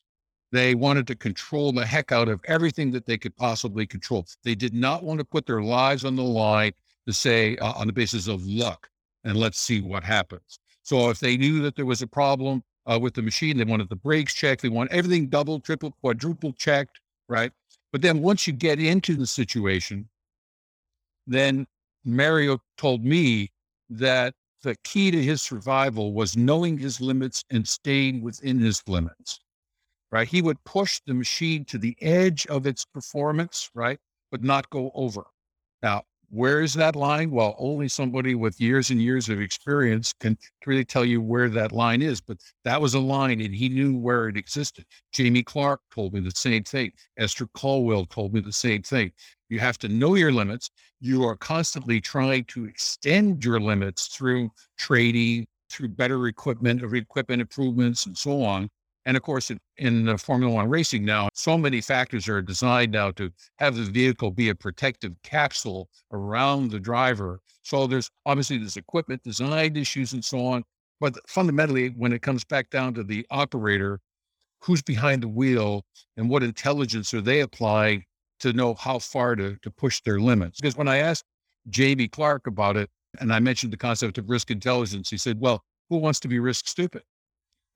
They 0.52 0.74
wanted 0.74 1.06
to 1.06 1.14
control 1.14 1.72
the 1.72 1.86
heck 1.86 2.10
out 2.10 2.28
of 2.28 2.40
everything 2.46 2.90
that 2.92 3.06
they 3.06 3.16
could 3.16 3.36
possibly 3.36 3.86
control. 3.86 4.26
They 4.42 4.54
did 4.54 4.74
not 4.74 5.04
want 5.04 5.20
to 5.20 5.24
put 5.24 5.46
their 5.46 5.62
lives 5.62 6.04
on 6.04 6.16
the 6.16 6.22
line 6.22 6.72
to 7.06 7.12
say 7.12 7.56
uh, 7.56 7.72
on 7.72 7.86
the 7.86 7.92
basis 7.92 8.26
of 8.26 8.44
luck 8.46 8.88
and 9.24 9.36
let's 9.36 9.60
see 9.60 9.80
what 9.80 10.02
happens. 10.02 10.58
So 10.82 11.10
if 11.10 11.20
they 11.20 11.36
knew 11.36 11.62
that 11.62 11.76
there 11.76 11.86
was 11.86 12.02
a 12.02 12.06
problem 12.06 12.62
uh, 12.90 12.98
with 13.00 13.14
the 13.14 13.22
machine, 13.22 13.56
they 13.56 13.64
wanted 13.64 13.88
the 13.88 13.96
brakes 13.96 14.34
checked, 14.34 14.62
they 14.62 14.68
want 14.68 14.90
everything 14.90 15.28
double, 15.28 15.60
triple, 15.60 15.92
quadruple 16.00 16.52
checked, 16.52 17.00
right? 17.28 17.52
But 17.92 18.02
then 18.02 18.20
once 18.20 18.46
you 18.46 18.52
get 18.52 18.80
into 18.80 19.14
the 19.14 19.26
situation, 19.26 20.08
then 21.26 21.66
Mario 22.04 22.58
told 22.76 23.04
me 23.04 23.52
that 23.90 24.34
the 24.62 24.76
key 24.84 25.10
to 25.10 25.22
his 25.22 25.42
survival 25.42 26.12
was 26.12 26.36
knowing 26.36 26.78
his 26.78 27.00
limits 27.00 27.44
and 27.50 27.66
staying 27.66 28.22
within 28.22 28.58
his 28.58 28.82
limits. 28.86 29.40
Right. 30.12 30.28
He 30.28 30.42
would 30.42 30.62
push 30.64 31.00
the 31.06 31.14
machine 31.14 31.64
to 31.66 31.78
the 31.78 31.96
edge 32.00 32.46
of 32.48 32.66
its 32.66 32.84
performance, 32.84 33.70
right? 33.74 33.98
But 34.30 34.42
not 34.42 34.68
go 34.70 34.90
over. 34.94 35.24
Now, 35.82 36.02
where 36.30 36.62
is 36.62 36.74
that 36.74 36.94
line? 36.94 37.30
Well, 37.30 37.56
only 37.58 37.88
somebody 37.88 38.34
with 38.36 38.60
years 38.60 38.90
and 38.90 39.02
years 39.02 39.28
of 39.28 39.40
experience 39.40 40.12
can 40.20 40.38
really 40.64 40.84
tell 40.84 41.04
you 41.04 41.20
where 41.20 41.48
that 41.48 41.72
line 41.72 42.02
is. 42.02 42.20
But 42.20 42.38
that 42.64 42.80
was 42.80 42.94
a 42.94 43.00
line 43.00 43.40
and 43.40 43.54
he 43.54 43.68
knew 43.68 43.96
where 43.96 44.28
it 44.28 44.36
existed. 44.36 44.84
Jamie 45.12 45.42
Clarke 45.42 45.80
told 45.92 46.14
me 46.14 46.20
the 46.20 46.30
same 46.30 46.62
thing. 46.62 46.92
Esther 47.18 47.46
Caldwell 47.54 48.06
told 48.06 48.32
me 48.32 48.40
the 48.40 48.52
same 48.52 48.82
thing. 48.82 49.10
You 49.48 49.58
have 49.58 49.78
to 49.78 49.88
know 49.88 50.14
your 50.14 50.30
limits. 50.30 50.70
You 51.00 51.24
are 51.24 51.36
constantly 51.36 52.00
trying 52.00 52.44
to 52.44 52.64
extend 52.64 53.44
your 53.44 53.58
limits 53.58 54.06
through 54.06 54.50
trading, 54.78 55.48
through 55.68 55.88
better 55.88 56.28
equipment 56.28 56.82
equipment 56.94 57.40
improvements 57.40 58.06
and 58.06 58.16
so 58.16 58.42
on. 58.42 58.70
And 59.06 59.16
of 59.16 59.22
course, 59.22 59.50
in, 59.50 59.58
in 59.78 60.16
Formula 60.18 60.52
One 60.52 60.68
racing 60.68 61.04
now, 61.04 61.28
so 61.32 61.56
many 61.56 61.80
factors 61.80 62.28
are 62.28 62.42
designed 62.42 62.92
now 62.92 63.10
to 63.12 63.30
have 63.58 63.76
the 63.76 63.84
vehicle 63.84 64.30
be 64.30 64.50
a 64.50 64.54
protective 64.54 65.12
capsule 65.22 65.88
around 66.12 66.70
the 66.70 66.80
driver. 66.80 67.40
So 67.62 67.86
there's 67.86 68.10
obviously 68.26 68.58
there's 68.58 68.76
equipment 68.76 69.22
design 69.22 69.76
issues 69.76 70.12
and 70.12 70.24
so 70.24 70.44
on. 70.46 70.64
But 71.00 71.16
fundamentally, 71.28 71.88
when 71.88 72.12
it 72.12 72.20
comes 72.20 72.44
back 72.44 72.68
down 72.68 72.92
to 72.94 73.02
the 73.02 73.26
operator, 73.30 74.00
who's 74.60 74.82
behind 74.82 75.22
the 75.22 75.28
wheel 75.28 75.84
and 76.18 76.28
what 76.28 76.42
intelligence 76.42 77.14
are 77.14 77.22
they 77.22 77.40
applying 77.40 78.04
to 78.40 78.52
know 78.52 78.74
how 78.74 78.98
far 78.98 79.34
to, 79.36 79.56
to 79.62 79.70
push 79.70 80.02
their 80.02 80.20
limits? 80.20 80.60
Because 80.60 80.76
when 80.76 80.88
I 80.88 80.98
asked 80.98 81.24
Jamie 81.70 82.08
Clarke 82.08 82.46
about 82.46 82.76
it, 82.76 82.90
and 83.18 83.32
I 83.32 83.40
mentioned 83.40 83.72
the 83.72 83.78
concept 83.78 84.18
of 84.18 84.28
risk 84.28 84.50
intelligence, 84.50 85.10
he 85.10 85.16
said, 85.16 85.40
well, 85.40 85.64
who 85.88 85.96
wants 85.96 86.20
to 86.20 86.28
be 86.28 86.38
risk 86.38 86.68
stupid? 86.68 87.02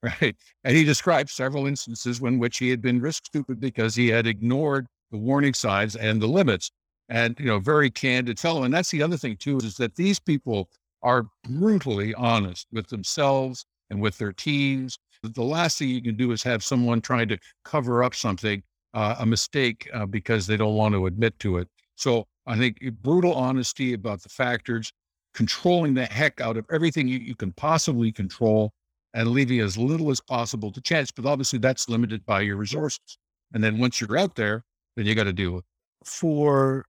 Right? 0.04 0.36
And 0.64 0.76
he 0.76 0.84
described 0.84 1.30
several 1.30 1.66
instances 1.66 2.20
in 2.20 2.38
which 2.38 2.58
he 2.58 2.70
had 2.70 2.82
been 2.82 3.00
risk 3.00 3.26
stupid 3.26 3.58
because 3.58 3.94
he 3.94 4.08
had 4.08 4.26
ignored 4.26 4.86
the 5.10 5.18
warning 5.18 5.54
signs 5.54 5.96
and 5.96 6.20
the 6.20 6.26
limits. 6.26 6.70
And, 7.08 7.36
you 7.38 7.46
know, 7.46 7.58
very 7.58 7.90
candid 7.90 8.38
fellow. 8.38 8.64
And 8.64 8.72
that's 8.72 8.90
the 8.90 9.02
other 9.02 9.16
thing, 9.16 9.36
too, 9.36 9.58
is 9.58 9.76
that 9.76 9.96
these 9.96 10.18
people 10.18 10.68
are 11.02 11.26
brutally 11.48 12.14
honest 12.14 12.66
with 12.72 12.88
themselves 12.88 13.66
and 13.90 14.00
with 14.00 14.16
their 14.16 14.32
teams. 14.32 14.98
The 15.22 15.42
last 15.42 15.78
thing 15.78 15.88
you 15.88 16.02
can 16.02 16.16
do 16.16 16.32
is 16.32 16.42
have 16.42 16.64
someone 16.64 17.00
trying 17.00 17.28
to 17.28 17.38
cover 17.64 18.02
up 18.02 18.14
something, 18.14 18.62
uh, 18.94 19.16
a 19.18 19.26
mistake, 19.26 19.88
uh, 19.92 20.06
because 20.06 20.46
they 20.46 20.56
don't 20.56 20.76
want 20.76 20.94
to 20.94 21.06
admit 21.06 21.38
to 21.40 21.58
it. 21.58 21.68
So 21.96 22.26
I 22.46 22.56
think 22.56 22.78
brutal 23.02 23.34
honesty 23.34 23.92
about 23.92 24.22
the 24.22 24.28
factors, 24.28 24.92
controlling 25.34 25.94
the 25.94 26.06
heck 26.06 26.40
out 26.40 26.56
of 26.56 26.64
everything 26.72 27.08
you, 27.08 27.18
you 27.18 27.34
can 27.34 27.52
possibly 27.52 28.12
control, 28.12 28.72
and 29.14 29.30
leaving 29.30 29.60
as 29.60 29.78
little 29.78 30.10
as 30.10 30.20
possible 30.20 30.72
to 30.72 30.80
chance. 30.80 31.10
But 31.10 31.24
obviously, 31.24 31.60
that's 31.60 31.88
limited 31.88 32.26
by 32.26 32.42
your 32.42 32.56
resources. 32.56 33.16
And 33.52 33.62
then 33.62 33.78
once 33.78 34.00
you're 34.00 34.18
out 34.18 34.34
there, 34.34 34.64
then 34.96 35.06
you 35.06 35.14
got 35.14 35.24
to 35.24 35.32
deal 35.32 35.52
with. 35.52 35.64
For 36.04 36.84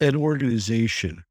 an 0.00 0.14
organization, 0.14 1.24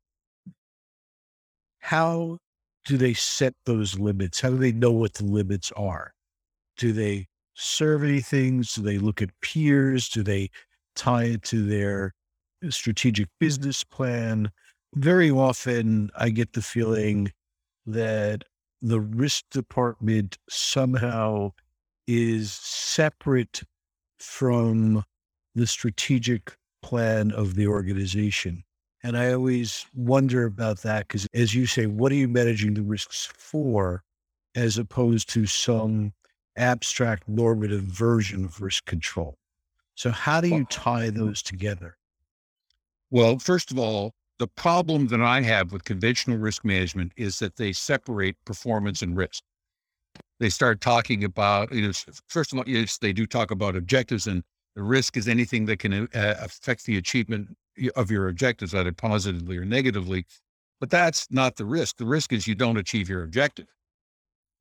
how 1.79 2.39
do 2.85 2.97
they 2.97 3.13
set 3.13 3.53
those 3.65 3.97
limits? 3.99 4.41
How 4.41 4.49
do 4.49 4.57
they 4.57 4.71
know 4.71 4.91
what 4.91 5.13
the 5.13 5.23
limits 5.23 5.71
are? 5.77 6.13
Do 6.77 6.91
they 6.91 7.27
survey 7.53 8.19
things? 8.19 8.73
Do 8.75 8.81
they 8.81 8.97
look 8.97 9.21
at 9.21 9.29
peers? 9.41 10.09
Do 10.09 10.23
they 10.23 10.49
tie 10.95 11.25
it 11.25 11.43
to 11.43 11.65
their 11.65 12.13
strategic 12.69 13.27
business 13.39 13.83
plan? 13.83 14.51
Very 14.95 15.29
often, 15.29 16.09
I 16.17 16.29
get 16.29 16.53
the 16.53 16.61
feeling 16.61 17.31
that 17.85 18.43
the 18.81 18.99
risk 18.99 19.45
department 19.51 20.37
somehow 20.49 21.51
is 22.07 22.51
separate 22.51 23.63
from 24.19 25.03
the 25.55 25.67
strategic 25.67 26.55
plan 26.81 27.31
of 27.31 27.55
the 27.55 27.67
organization. 27.67 28.63
And 29.03 29.17
I 29.17 29.33
always 29.33 29.85
wonder 29.93 30.45
about 30.45 30.79
that 30.79 31.07
because, 31.07 31.27
as 31.33 31.53
you 31.53 31.65
say, 31.65 31.85
what 31.85 32.11
are 32.11 32.15
you 32.15 32.27
managing 32.27 32.73
the 32.73 32.81
risks 32.81 33.29
for 33.37 34.03
as 34.55 34.77
opposed 34.77 35.29
to 35.29 35.45
some 35.45 36.13
abstract 36.55 37.27
normative 37.27 37.83
version 37.83 38.45
of 38.45 38.61
risk 38.61 38.85
control? 38.85 39.37
So, 39.95 40.11
how 40.11 40.41
do 40.41 40.47
you 40.47 40.65
tie 40.65 41.09
those 41.09 41.41
together? 41.41 41.97
Well, 43.09 43.39
first 43.39 43.71
of 43.71 43.79
all, 43.79 44.13
the 44.39 44.47
problem 44.47 45.07
that 45.07 45.21
I 45.21 45.41
have 45.41 45.71
with 45.71 45.83
conventional 45.83 46.37
risk 46.37 46.63
management 46.63 47.11
is 47.17 47.39
that 47.39 47.55
they 47.55 47.73
separate 47.73 48.35
performance 48.45 49.01
and 49.01 49.15
risk. 49.17 49.43
They 50.39 50.49
start 50.49 50.81
talking 50.81 51.23
about, 51.23 51.71
you 51.73 51.81
know, 51.81 51.91
first 52.27 52.53
of 52.53 52.59
all, 52.59 52.63
yes, 52.67 52.97
they 52.97 53.13
do 53.13 53.25
talk 53.25 53.49
about 53.49 53.75
objectives, 53.75 54.27
and 54.27 54.43
the 54.75 54.83
risk 54.83 55.17
is 55.17 55.27
anything 55.27 55.65
that 55.65 55.79
can 55.79 55.93
uh, 55.93 56.07
affect 56.13 56.85
the 56.85 56.97
achievement 56.97 57.57
of 57.95 58.11
your 58.11 58.27
objectives, 58.27 58.75
either 58.75 58.91
positively 58.91 59.57
or 59.57 59.65
negatively. 59.65 60.25
But 60.79 60.91
that's 60.91 61.25
not 61.31 61.55
the 61.55 61.65
risk. 61.65 61.97
The 61.97 62.05
risk 62.05 62.31
is 62.33 62.47
you 62.47 62.53
don't 62.53 62.77
achieve 62.77 63.09
your 63.09 63.23
objective. 63.23 63.65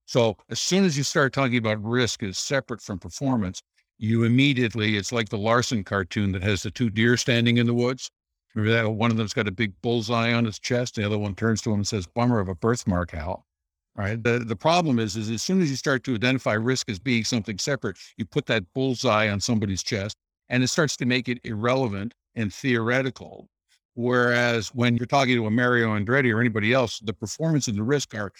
So 0.07 0.37
as 0.49 0.61
soon 0.61 0.85
as 0.85 0.97
you 0.97 1.03
start 1.03 1.35
talking 1.35 1.59
about 1.59 1.83
risk 1.83 2.23
as 2.23 2.39
separate 2.39 2.81
from 2.81 2.99
performance, 2.99 3.61
you 3.99 4.25
immediately, 4.25 4.97
it's 4.97 5.13
like 5.13 5.29
the 5.29 5.39
Larson 5.39 5.85
cartoon 5.85 6.33
that 6.33 6.43
has 6.43 6.63
the 6.63 6.71
two 6.71 6.89
deer 6.89 7.17
standing 7.17 7.59
in 7.59 7.67
the 7.67 7.75
woods. 7.75 8.11
Remember 8.57 8.83
that 8.83 8.91
one 8.91 9.13
of 9.13 9.19
them's 9.19 9.35
got 9.35 9.47
a 9.49 9.53
big 9.53 9.81
bullseye 9.83 10.33
on 10.33 10.47
his 10.47 10.59
chest. 10.59 10.97
The 10.97 11.07
other 11.07 11.19
one 11.19 11.37
turns 11.37 11.63
to 11.63 11.71
him 11.71 11.81
and 11.81 11.87
says, 11.87 12.07
"Bummer 12.09 12.41
of 12.41 12.49
a 12.49 12.57
birthmark, 12.57 13.13
Hal." 13.13 13.47
Right. 13.95 14.23
The 14.23 14.41
the 14.41 14.57
problem 14.57 14.99
is, 14.99 15.17
is 15.17 15.31
as 15.31 15.43
soon 15.43 15.63
as 15.63 15.71
you 15.71 15.77
start 15.77 16.05
to 16.05 16.15
identify 16.15 16.55
risk 16.55 16.89
as 16.91 16.99
being 16.99 17.25
something 17.25 17.59
separate, 17.59 17.99
you 18.17 18.25
put 18.27 18.47
that 18.47 18.73
bullseye 18.75 19.29
on 19.29 19.41
somebody's 19.41 19.83
chest, 19.83 20.17
and 20.49 20.63
it 20.65 20.69
starts 20.69 20.97
to 20.99 21.07
make 21.07 21.29
it 21.29 21.39
irrelevant 21.45 22.15
and 22.35 22.53
theoretical. 22.53 23.49
Whereas 23.95 24.69
when 24.75 24.97
you're 24.97 25.07
talking 25.07 25.37
to 25.37 25.47
a 25.47 25.51
Mario 25.51 25.97
Andretti 25.97 26.35
or 26.35 26.41
anybody 26.41 26.73
else, 26.73 27.01
the 27.01 27.15
performance 27.15 27.69
and 27.69 27.79
the 27.79 27.83
risk 27.83 28.15
are 28.15 28.33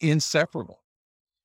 inseparable. 0.00 0.82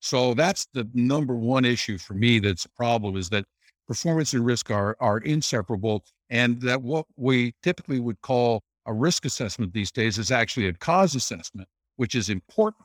So 0.00 0.34
that's 0.34 0.66
the 0.74 0.88
number 0.94 1.36
one 1.36 1.64
issue 1.64 1.98
for 1.98 2.14
me. 2.14 2.40
That's 2.40 2.64
a 2.66 2.70
problem 2.70 3.16
is 3.16 3.30
that 3.30 3.46
performance 3.88 4.34
and 4.34 4.44
risk 4.44 4.70
are 4.70 4.96
are 5.00 5.18
inseparable 5.18 6.04
and 6.30 6.60
that 6.60 6.82
what 6.82 7.06
we 7.16 7.54
typically 7.62 7.98
would 7.98 8.20
call 8.20 8.62
a 8.86 8.92
risk 8.92 9.24
assessment 9.24 9.72
these 9.72 9.90
days 9.90 10.18
is 10.18 10.30
actually 10.30 10.68
a 10.68 10.72
cause 10.74 11.14
assessment, 11.14 11.68
which 11.96 12.14
is 12.14 12.28
important 12.28 12.84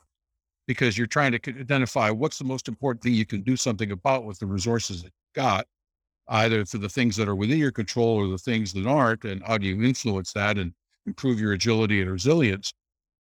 because 0.65 0.97
you're 0.97 1.07
trying 1.07 1.33
to 1.33 1.59
identify 1.59 2.09
what's 2.09 2.37
the 2.37 2.43
most 2.45 2.67
important 2.67 3.03
thing 3.03 3.13
you 3.13 3.25
can 3.25 3.41
do 3.41 3.55
something 3.55 3.91
about 3.91 4.25
with 4.25 4.39
the 4.39 4.45
resources 4.45 5.01
that 5.01 5.07
you've 5.07 5.43
got, 5.43 5.65
either 6.29 6.65
for 6.65 6.77
the 6.77 6.89
things 6.89 7.17
that 7.17 7.27
are 7.27 7.35
within 7.35 7.57
your 7.57 7.71
control 7.71 8.15
or 8.15 8.27
the 8.27 8.37
things 8.37 8.71
that 8.73 8.87
aren't, 8.87 9.25
and 9.25 9.43
how 9.43 9.57
do 9.57 9.67
you 9.67 9.83
influence 9.83 10.31
that 10.33 10.57
and 10.57 10.73
improve 11.05 11.39
your 11.39 11.53
agility 11.53 12.01
and 12.01 12.09
resilience. 12.09 12.73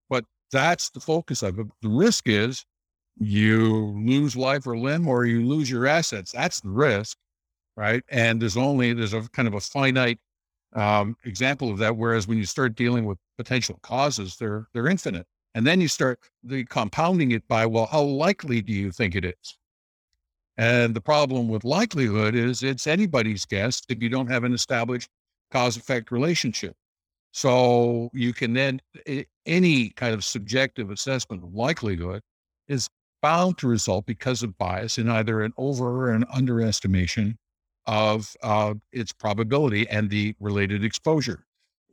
But 0.10 0.26
that's 0.52 0.92
the 0.92 1.00
focus 1.00 1.42
of 1.42 1.58
it. 1.58 1.68
The 1.82 1.90
risk 1.90 2.28
is 2.28 2.64
you 3.18 3.96
lose 4.06 4.36
life 4.36 4.68
or 4.68 4.78
limb 4.78 5.08
or 5.08 5.26
you 5.26 5.48
lose 5.48 5.70
your 5.70 5.88
assets. 5.88 6.32
That's 6.32 6.62
the 6.62 6.70
risk 6.70 7.18
right? 7.76 8.04
And 8.10 8.42
there's 8.42 8.58
only 8.58 8.94
there's 8.94 9.14
a 9.14 9.22
kind 9.30 9.48
of 9.48 9.54
a 9.54 9.60
finite 9.62 10.20
um, 10.74 11.16
example 11.26 11.70
of 11.70 11.78
that. 11.80 11.98
Whereas 11.98 12.28
when 12.28 12.38
you 12.38 12.46
start 12.46 12.76
dealing 12.76 13.06
with 13.06 13.18
potential 13.38 13.80
causes, 13.84 14.38
they're 14.38 14.68
they're 14.74 14.88
infinite, 14.88 15.26
and 15.56 15.66
then 15.66 15.82
you 15.82 15.88
start 15.88 16.20
the 16.44 16.66
compounding 16.66 17.32
it 17.32 17.48
by 17.48 17.66
well, 17.66 17.88
how 17.88 18.02
likely 18.02 18.62
do 18.62 18.74
you 18.74 18.92
think 18.92 19.16
it 19.16 19.26
is? 19.26 19.58
And 20.58 20.96
the 20.96 21.02
problem 21.02 21.48
with 21.48 21.64
likelihood 21.64 22.36
is 22.36 22.62
it's 22.62 22.88
anybody's 22.88 23.46
guess 23.46 23.82
if 23.90 24.02
you 24.02 24.10
don't 24.10 24.28
have 24.28 24.44
an 24.44 24.54
established 24.54 25.10
cause 25.50 25.78
effect 25.78 26.12
relationship. 26.12 26.76
So 27.34 28.10
you 28.14 28.34
can 28.34 28.54
then 28.54 28.82
any 29.46 29.90
kind 29.92 30.14
of 30.14 30.24
subjective 30.24 30.92
assessment 30.92 31.44
of 31.44 31.54
likelihood 31.54 32.22
is 32.68 32.90
bound 33.22 33.58
to 33.60 33.68
result 33.68 34.06
because 34.06 34.44
of 34.44 34.58
bias 34.58 34.98
in 34.98 35.10
either 35.10 35.42
an 35.42 35.54
over 35.58 35.88
or 35.88 36.12
an 36.12 36.26
underestimation 36.34 37.38
of 37.92 38.34
uh, 38.42 38.74
its 38.94 39.12
probability 39.12 39.88
and 39.90 40.10
the 40.10 40.34
related 40.40 40.84
exposure. 40.84 41.44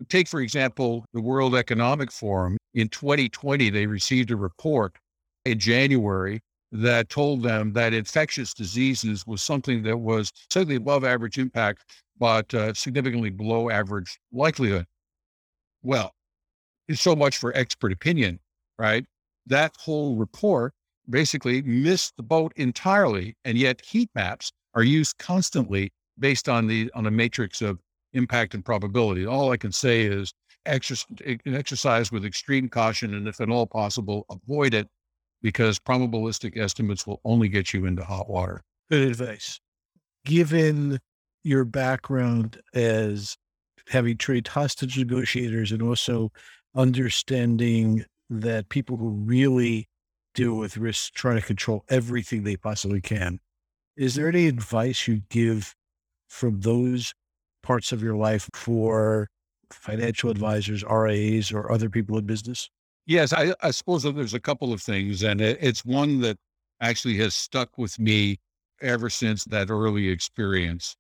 take, 0.09 0.29
for 0.29 0.41
example, 0.41 1.05
the 1.13 1.21
World 1.21 1.57
Economic 1.57 2.13
Forum. 2.13 2.57
In 2.75 2.89
2020, 2.89 3.69
they 3.71 3.85
received 3.85 4.31
a 4.31 4.37
report 4.37 4.97
in 5.45 5.59
January 5.59 6.41
that 6.71 7.09
told 7.09 7.43
them 7.43 7.73
that 7.73 7.93
infectious 7.93 8.55
diseases 8.55 9.27
was 9.27 9.43
something 9.43 9.83
that 9.83 9.97
was 9.97 10.31
certainly 10.51 10.77
above 10.77 11.03
average 11.05 11.37
impact, 11.37 11.83
but 12.17 12.55
uh, 12.55 12.73
significantly 12.75 13.31
below 13.31 13.69
average 13.69 14.21
likelihood. 14.31 14.87
Well, 15.83 16.13
it's 16.87 17.01
so 17.01 17.17
much 17.17 17.39
for 17.39 17.53
expert 17.57 17.91
opinion, 17.91 18.39
right? 18.79 19.05
That 19.47 19.75
whole 19.81 20.15
report 20.15 20.75
basically 21.11 21.61
missed 21.63 22.17
the 22.17 22.23
boat 22.23 22.53
entirely, 22.55 23.35
and 23.45 23.59
yet 23.59 23.85
heat 23.85 24.11
maps 24.15 24.53
are 24.75 24.83
used 24.83 25.19
constantly 25.19 25.93
based 26.19 26.49
on 26.49 26.67
the 26.67 26.91
on 26.95 27.07
a 27.07 27.11
matrix 27.11 27.63
of 27.63 27.79
impact 28.13 28.55
and 28.55 28.65
probability. 28.65 29.27
All 29.27 29.53
I 29.53 29.57
can 29.57 29.73
say 29.73 30.03
is 30.03 30.33
exercise, 30.67 31.39
exercise 31.47 32.13
with 32.13 32.25
extreme 32.25 32.69
caution, 32.69 33.15
and 33.15 33.29
if 33.29 33.41
at 33.41 33.51
all 33.51 33.67
possible, 33.67 34.27
avoid 34.31 34.75
it 34.75 34.89
because 35.43 35.79
probabilistic 35.79 36.57
estimates 36.57 37.07
will 37.07 37.21
only 37.25 37.49
get 37.49 37.73
you 37.73 37.87
into 37.87 38.05
hot 38.05 38.29
water. 38.29 38.63
Good 38.91 39.09
advice. 39.09 39.61
Given 40.25 40.99
your 41.45 41.65
background 41.65 42.61
as 42.75 43.37
having 43.89 44.17
trained 44.17 44.49
hostage 44.49 44.99
negotiators 44.99 45.73
and 45.73 45.83
also 45.83 46.31
understanding 46.75 48.05
that 48.29 48.69
people 48.69 48.97
who 48.97 49.11
really 49.11 49.89
deal 50.35 50.55
with 50.55 50.77
risk 50.77 51.15
try 51.15 51.35
to 51.35 51.41
control 51.41 51.85
everything 51.89 52.45
they 52.45 52.57
possibly 52.57 53.01
can, 53.01 53.41
is 53.99 54.15
there 54.15 54.29
any 54.29 54.47
advice 54.47 55.09
you 55.09 55.23
give 55.29 55.75
from 56.29 56.61
those 56.61 57.13
parts 57.63 57.91
of 57.91 58.03
your 58.03 58.15
life 58.15 58.49
for 58.55 59.29
financial 59.71 60.31
advisors, 60.31 60.85
RIAs, 60.85 61.53
or 61.53 61.71
other 61.71 61.91
people 61.91 62.17
in 62.17 62.25
business? 62.25 62.71
Yes, 63.07 63.33
I, 63.33 63.55
I 63.61 63.73
suppose 63.73 64.05
that 64.05 64.15
there's 64.15 64.35
a 64.35 64.41
couple 64.41 64.73
of 64.73 64.81
things, 64.81 65.23
and 65.23 65.41
it, 65.41 65.59
it's 65.61 65.85
one 65.85 66.21
that 66.21 66.37
actually 66.81 67.17
has 67.17 67.35
stuck 67.35 67.77
with 67.77 67.99
me 67.99 68.39
ever 68.81 69.11
since 69.11 69.45
that 69.47 69.69
early 69.71 70.09
experience. 70.09 70.97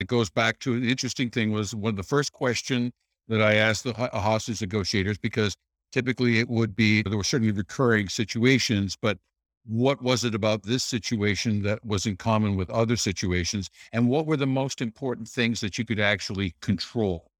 It 0.00 0.08
goes 0.08 0.28
back 0.28 0.58
to 0.60 0.74
an 0.74 0.84
interesting 0.84 1.30
thing 1.30 1.52
was 1.52 1.74
one 1.74 1.90
of 1.90 1.96
the 1.96 2.02
first 2.02 2.32
question 2.32 2.92
that 3.28 3.40
I 3.40 3.54
asked 3.54 3.84
the 3.84 3.92
hostage 3.94 4.60
negotiators 4.60 5.18
because 5.18 5.54
typically 5.92 6.40
it 6.40 6.48
would 6.48 6.74
be 6.74 7.02
there 7.02 7.16
were 7.16 7.22
certainly 7.22 7.52
recurring 7.52 8.08
situations, 8.08 8.96
but 9.00 9.18
what 9.66 10.02
was 10.02 10.24
it 10.24 10.34
about 10.34 10.62
this 10.62 10.84
situation 10.84 11.62
that 11.62 11.84
was 11.84 12.06
in 12.06 12.16
common 12.16 12.56
with 12.56 12.70
other 12.70 12.96
situations, 12.96 13.70
and 13.92 14.08
what 14.08 14.26
were 14.26 14.36
the 14.36 14.46
most 14.46 14.80
important 14.80 15.28
things 15.28 15.60
that 15.60 15.78
you 15.78 15.84
could 15.84 16.00
actually 16.00 16.54
control? 16.60 17.30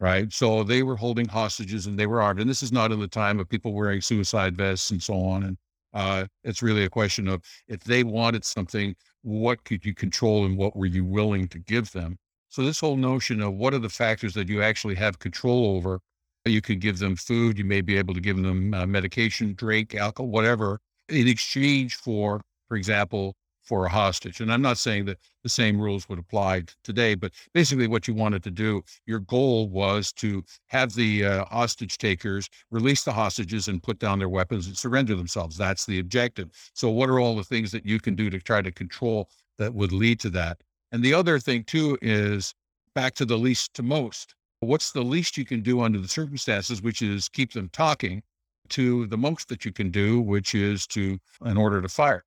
right? 0.00 0.32
So 0.32 0.62
they 0.62 0.82
were 0.82 0.96
holding 0.96 1.26
hostages 1.26 1.86
and 1.86 1.98
they 1.98 2.06
were 2.06 2.22
armed. 2.22 2.40
And 2.40 2.48
this 2.48 2.62
is 2.62 2.72
not 2.72 2.92
in 2.92 3.00
the 3.00 3.08
time 3.08 3.40
of 3.40 3.48
people 3.48 3.72
wearing 3.72 4.00
suicide 4.00 4.56
vests 4.56 4.90
and 4.90 5.02
so 5.02 5.14
on. 5.14 5.42
And 5.44 5.56
uh, 5.92 6.26
it's 6.44 6.62
really 6.62 6.84
a 6.84 6.90
question 6.90 7.28
of 7.28 7.42
if 7.66 7.80
they 7.80 8.04
wanted 8.04 8.44
something, 8.44 8.94
what 9.22 9.64
could 9.64 9.84
you 9.84 9.94
control 9.94 10.44
and 10.44 10.56
what 10.56 10.76
were 10.76 10.86
you 10.86 11.04
willing 11.04 11.48
to 11.48 11.58
give 11.58 11.90
them? 11.92 12.16
So 12.48 12.62
this 12.62 12.80
whole 12.80 12.96
notion 12.96 13.42
of 13.42 13.54
what 13.54 13.74
are 13.74 13.78
the 13.78 13.88
factors 13.88 14.34
that 14.34 14.48
you 14.48 14.62
actually 14.62 14.94
have 14.96 15.18
control 15.18 15.76
over? 15.76 16.00
You 16.44 16.62
could 16.62 16.80
give 16.80 16.98
them 16.98 17.16
food. 17.16 17.58
You 17.58 17.64
may 17.64 17.80
be 17.80 17.98
able 17.98 18.14
to 18.14 18.20
give 18.20 18.36
them 18.36 18.72
uh, 18.72 18.86
medication, 18.86 19.54
drink, 19.54 19.94
alcohol, 19.94 20.30
whatever, 20.30 20.78
in 21.08 21.28
exchange 21.28 21.96
for, 21.96 22.40
for 22.68 22.76
example, 22.76 23.34
for 23.68 23.84
a 23.84 23.88
hostage. 23.90 24.40
And 24.40 24.50
I'm 24.50 24.62
not 24.62 24.78
saying 24.78 25.04
that 25.04 25.18
the 25.42 25.48
same 25.50 25.78
rules 25.78 26.08
would 26.08 26.18
apply 26.18 26.62
today, 26.82 27.14
but 27.14 27.32
basically 27.52 27.86
what 27.86 28.08
you 28.08 28.14
wanted 28.14 28.42
to 28.44 28.50
do, 28.50 28.82
your 29.04 29.18
goal 29.20 29.68
was 29.68 30.10
to 30.14 30.42
have 30.68 30.94
the 30.94 31.26
uh, 31.26 31.44
hostage 31.44 31.98
takers 31.98 32.48
release 32.70 33.04
the 33.04 33.12
hostages 33.12 33.68
and 33.68 33.82
put 33.82 33.98
down 33.98 34.18
their 34.18 34.28
weapons 34.30 34.66
and 34.66 34.76
surrender 34.76 35.14
themselves. 35.14 35.58
That's 35.58 35.84
the 35.84 35.98
objective. 35.98 36.48
So 36.72 36.88
what 36.88 37.10
are 37.10 37.20
all 37.20 37.36
the 37.36 37.44
things 37.44 37.70
that 37.72 37.84
you 37.84 38.00
can 38.00 38.14
do 38.14 38.30
to 38.30 38.40
try 38.40 38.62
to 38.62 38.72
control 38.72 39.28
that 39.58 39.74
would 39.74 39.92
lead 39.92 40.18
to 40.20 40.30
that? 40.30 40.62
And 40.90 41.02
the 41.02 41.12
other 41.12 41.38
thing 41.38 41.64
too 41.64 41.98
is 42.00 42.54
back 42.94 43.14
to 43.16 43.26
the 43.26 43.36
least 43.36 43.74
to 43.74 43.82
most. 43.82 44.34
What's 44.60 44.92
the 44.92 45.02
least 45.02 45.36
you 45.36 45.44
can 45.44 45.60
do 45.60 45.82
under 45.82 45.98
the 45.98 46.08
circumstances, 46.08 46.80
which 46.80 47.02
is 47.02 47.28
keep 47.28 47.52
them 47.52 47.68
talking, 47.70 48.22
to 48.70 49.06
the 49.06 49.18
most 49.18 49.48
that 49.48 49.64
you 49.64 49.72
can 49.72 49.90
do, 49.90 50.20
which 50.20 50.54
is 50.54 50.86
to, 50.88 51.18
in 51.44 51.56
order 51.56 51.80
to 51.80 51.88
fire. 51.88 52.24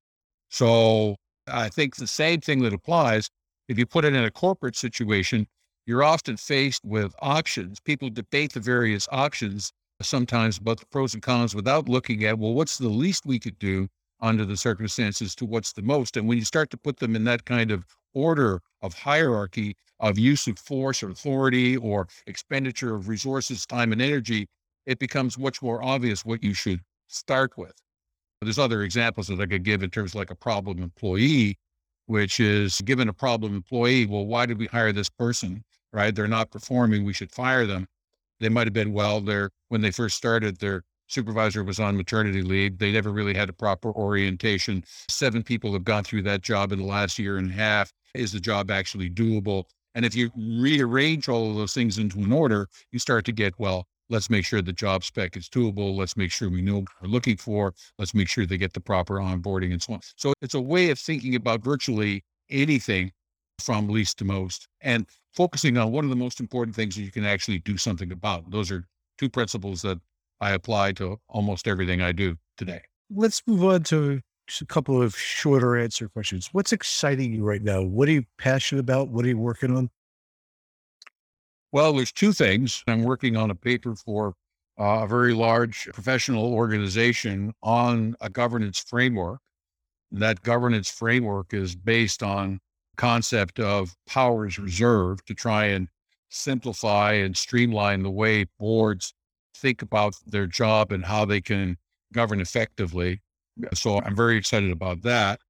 So 0.50 1.16
I 1.46 1.68
think 1.68 1.96
the 1.96 2.06
same 2.06 2.40
thing 2.40 2.62
that 2.62 2.72
applies 2.72 3.30
if 3.68 3.78
you 3.78 3.86
put 3.86 4.04
it 4.04 4.14
in 4.14 4.24
a 4.24 4.30
corporate 4.30 4.76
situation, 4.76 5.46
you're 5.86 6.04
often 6.04 6.36
faced 6.36 6.84
with 6.84 7.14
options. 7.20 7.80
People 7.80 8.10
debate 8.10 8.52
the 8.52 8.60
various 8.60 9.08
options 9.10 9.72
sometimes 10.00 10.58
about 10.58 10.80
the 10.80 10.86
pros 10.86 11.14
and 11.14 11.22
cons 11.22 11.54
without 11.54 11.88
looking 11.88 12.24
at, 12.24 12.38
well, 12.38 12.54
what's 12.54 12.78
the 12.78 12.88
least 12.88 13.24
we 13.24 13.38
could 13.38 13.58
do 13.58 13.88
under 14.20 14.44
the 14.44 14.56
circumstances 14.56 15.34
to 15.34 15.44
what's 15.44 15.72
the 15.72 15.82
most. 15.82 16.16
And 16.16 16.28
when 16.28 16.38
you 16.38 16.44
start 16.44 16.70
to 16.70 16.76
put 16.76 16.98
them 16.98 17.16
in 17.16 17.24
that 17.24 17.44
kind 17.44 17.70
of 17.70 17.84
order 18.14 18.60
of 18.80 18.94
hierarchy 18.94 19.76
of 20.00 20.18
use 20.18 20.46
of 20.46 20.58
force 20.58 21.02
or 21.02 21.10
authority 21.10 21.76
or 21.76 22.08
expenditure 22.26 22.94
of 22.94 23.08
resources, 23.08 23.66
time, 23.66 23.92
and 23.92 24.02
energy, 24.02 24.48
it 24.86 24.98
becomes 24.98 25.38
much 25.38 25.62
more 25.62 25.82
obvious 25.82 26.24
what 26.24 26.42
you 26.42 26.54
should 26.54 26.80
start 27.08 27.56
with. 27.56 27.74
There's 28.40 28.58
other 28.58 28.82
examples 28.82 29.28
that 29.28 29.40
I 29.40 29.46
could 29.46 29.62
give 29.62 29.82
in 29.82 29.90
terms 29.90 30.12
of 30.12 30.16
like 30.16 30.30
a 30.30 30.34
problem 30.36 30.82
employee, 30.82 31.58
which 32.06 32.40
is 32.40 32.80
given 32.80 33.08
a 33.08 33.12
problem 33.12 33.54
employee, 33.54 34.06
well, 34.06 34.26
why 34.26 34.46
did 34.46 34.58
we 34.58 34.66
hire 34.66 34.92
this 34.92 35.08
person? 35.08 35.62
Right? 35.92 36.14
They're 36.14 36.26
not 36.26 36.50
performing. 36.50 37.04
We 37.04 37.12
should 37.12 37.30
fire 37.30 37.66
them. 37.66 37.86
They 38.40 38.48
might 38.48 38.66
have 38.66 38.74
been, 38.74 38.92
well, 38.92 39.20
they're 39.20 39.50
when 39.68 39.82
they 39.82 39.92
first 39.92 40.16
started, 40.16 40.58
their 40.58 40.82
supervisor 41.06 41.62
was 41.62 41.78
on 41.78 41.96
maternity 41.96 42.42
leave. 42.42 42.78
They 42.78 42.90
never 42.90 43.10
really 43.10 43.34
had 43.34 43.48
a 43.48 43.52
proper 43.52 43.92
orientation. 43.92 44.82
Seven 45.08 45.42
people 45.42 45.72
have 45.74 45.84
gone 45.84 46.04
through 46.04 46.22
that 46.22 46.42
job 46.42 46.72
in 46.72 46.78
the 46.78 46.84
last 46.84 47.18
year 47.18 47.36
and 47.36 47.50
a 47.50 47.54
half. 47.54 47.92
Is 48.14 48.32
the 48.32 48.40
job 48.40 48.70
actually 48.70 49.10
doable? 49.10 49.64
And 49.94 50.04
if 50.04 50.14
you 50.14 50.30
rearrange 50.36 51.28
all 51.28 51.50
of 51.50 51.56
those 51.56 51.74
things 51.74 51.98
into 51.98 52.18
an 52.18 52.32
order, 52.32 52.66
you 52.90 52.98
start 52.98 53.24
to 53.26 53.32
get, 53.32 53.54
well, 53.58 53.86
Let's 54.10 54.28
make 54.28 54.44
sure 54.44 54.60
the 54.60 54.72
job 54.72 55.04
spec 55.04 55.36
is 55.36 55.48
doable. 55.48 55.96
Let's 55.96 56.16
make 56.16 56.30
sure 56.30 56.50
we 56.50 56.62
know 56.62 56.80
what 56.80 56.88
we're 57.00 57.08
looking 57.08 57.36
for. 57.36 57.72
Let's 57.98 58.14
make 58.14 58.28
sure 58.28 58.44
they 58.44 58.58
get 58.58 58.74
the 58.74 58.80
proper 58.80 59.14
onboarding 59.14 59.72
and 59.72 59.82
so 59.82 59.94
on. 59.94 60.00
So 60.16 60.32
it's 60.42 60.54
a 60.54 60.60
way 60.60 60.90
of 60.90 60.98
thinking 60.98 61.34
about 61.34 61.62
virtually 61.62 62.24
anything 62.50 63.12
from 63.58 63.88
least 63.88 64.18
to 64.18 64.24
most 64.24 64.68
and 64.80 65.06
focusing 65.32 65.78
on 65.78 65.92
one 65.92 66.04
of 66.04 66.10
the 66.10 66.16
most 66.16 66.40
important 66.40 66.74
things 66.74 66.96
that 66.96 67.02
you 67.02 67.10
can 67.10 67.24
actually 67.24 67.58
do 67.60 67.76
something 67.76 68.12
about. 68.12 68.50
Those 68.50 68.70
are 68.70 68.84
two 69.18 69.28
principles 69.28 69.82
that 69.82 69.98
I 70.40 70.52
apply 70.52 70.92
to 70.92 71.18
almost 71.28 71.68
everything 71.68 72.02
I 72.02 72.12
do 72.12 72.36
today. 72.56 72.82
Let's 73.14 73.42
move 73.46 73.64
on 73.64 73.82
to 73.84 74.20
a 74.60 74.66
couple 74.66 75.00
of 75.00 75.16
shorter 75.16 75.76
answer 75.76 76.08
questions. 76.08 76.48
What's 76.52 76.72
exciting 76.72 77.32
you 77.32 77.44
right 77.44 77.62
now? 77.62 77.82
What 77.82 78.08
are 78.08 78.12
you 78.12 78.24
passionate 78.38 78.80
about? 78.80 79.08
What 79.08 79.24
are 79.24 79.28
you 79.28 79.38
working 79.38 79.74
on? 79.76 79.88
Well, 81.72 81.94
there's 81.94 82.12
two 82.12 82.32
things. 82.32 82.84
I'm 82.86 83.02
working 83.02 83.36
on 83.36 83.50
a 83.50 83.54
paper 83.54 83.94
for 83.96 84.34
uh, 84.78 85.02
a 85.02 85.06
very 85.06 85.34
large 85.34 85.88
professional 85.92 86.52
organization 86.54 87.52
on 87.62 88.14
a 88.20 88.28
governance 88.30 88.78
framework. 88.78 89.40
That 90.12 90.42
governance 90.42 90.90
framework 90.90 91.54
is 91.54 91.74
based 91.76 92.22
on 92.22 92.60
concept 92.96 93.58
of 93.60 93.96
powers 94.06 94.58
reserved 94.58 95.26
to 95.28 95.34
try 95.34 95.66
and 95.66 95.88
simplify 96.30 97.14
and 97.14 97.36
streamline 97.36 98.02
the 98.02 98.10
way 98.10 98.46
boards 98.58 99.14
think 99.56 99.82
about 99.82 100.14
their 100.26 100.46
job 100.46 100.92
and 100.92 101.04
how 101.06 101.24
they 101.24 101.40
can 101.40 101.78
govern 102.12 102.40
effectively. 102.40 103.22
So 103.74 104.00
I'm 104.00 104.16
very 104.16 104.36
excited 104.36 104.70
about 104.70 105.02
that. 105.02 105.40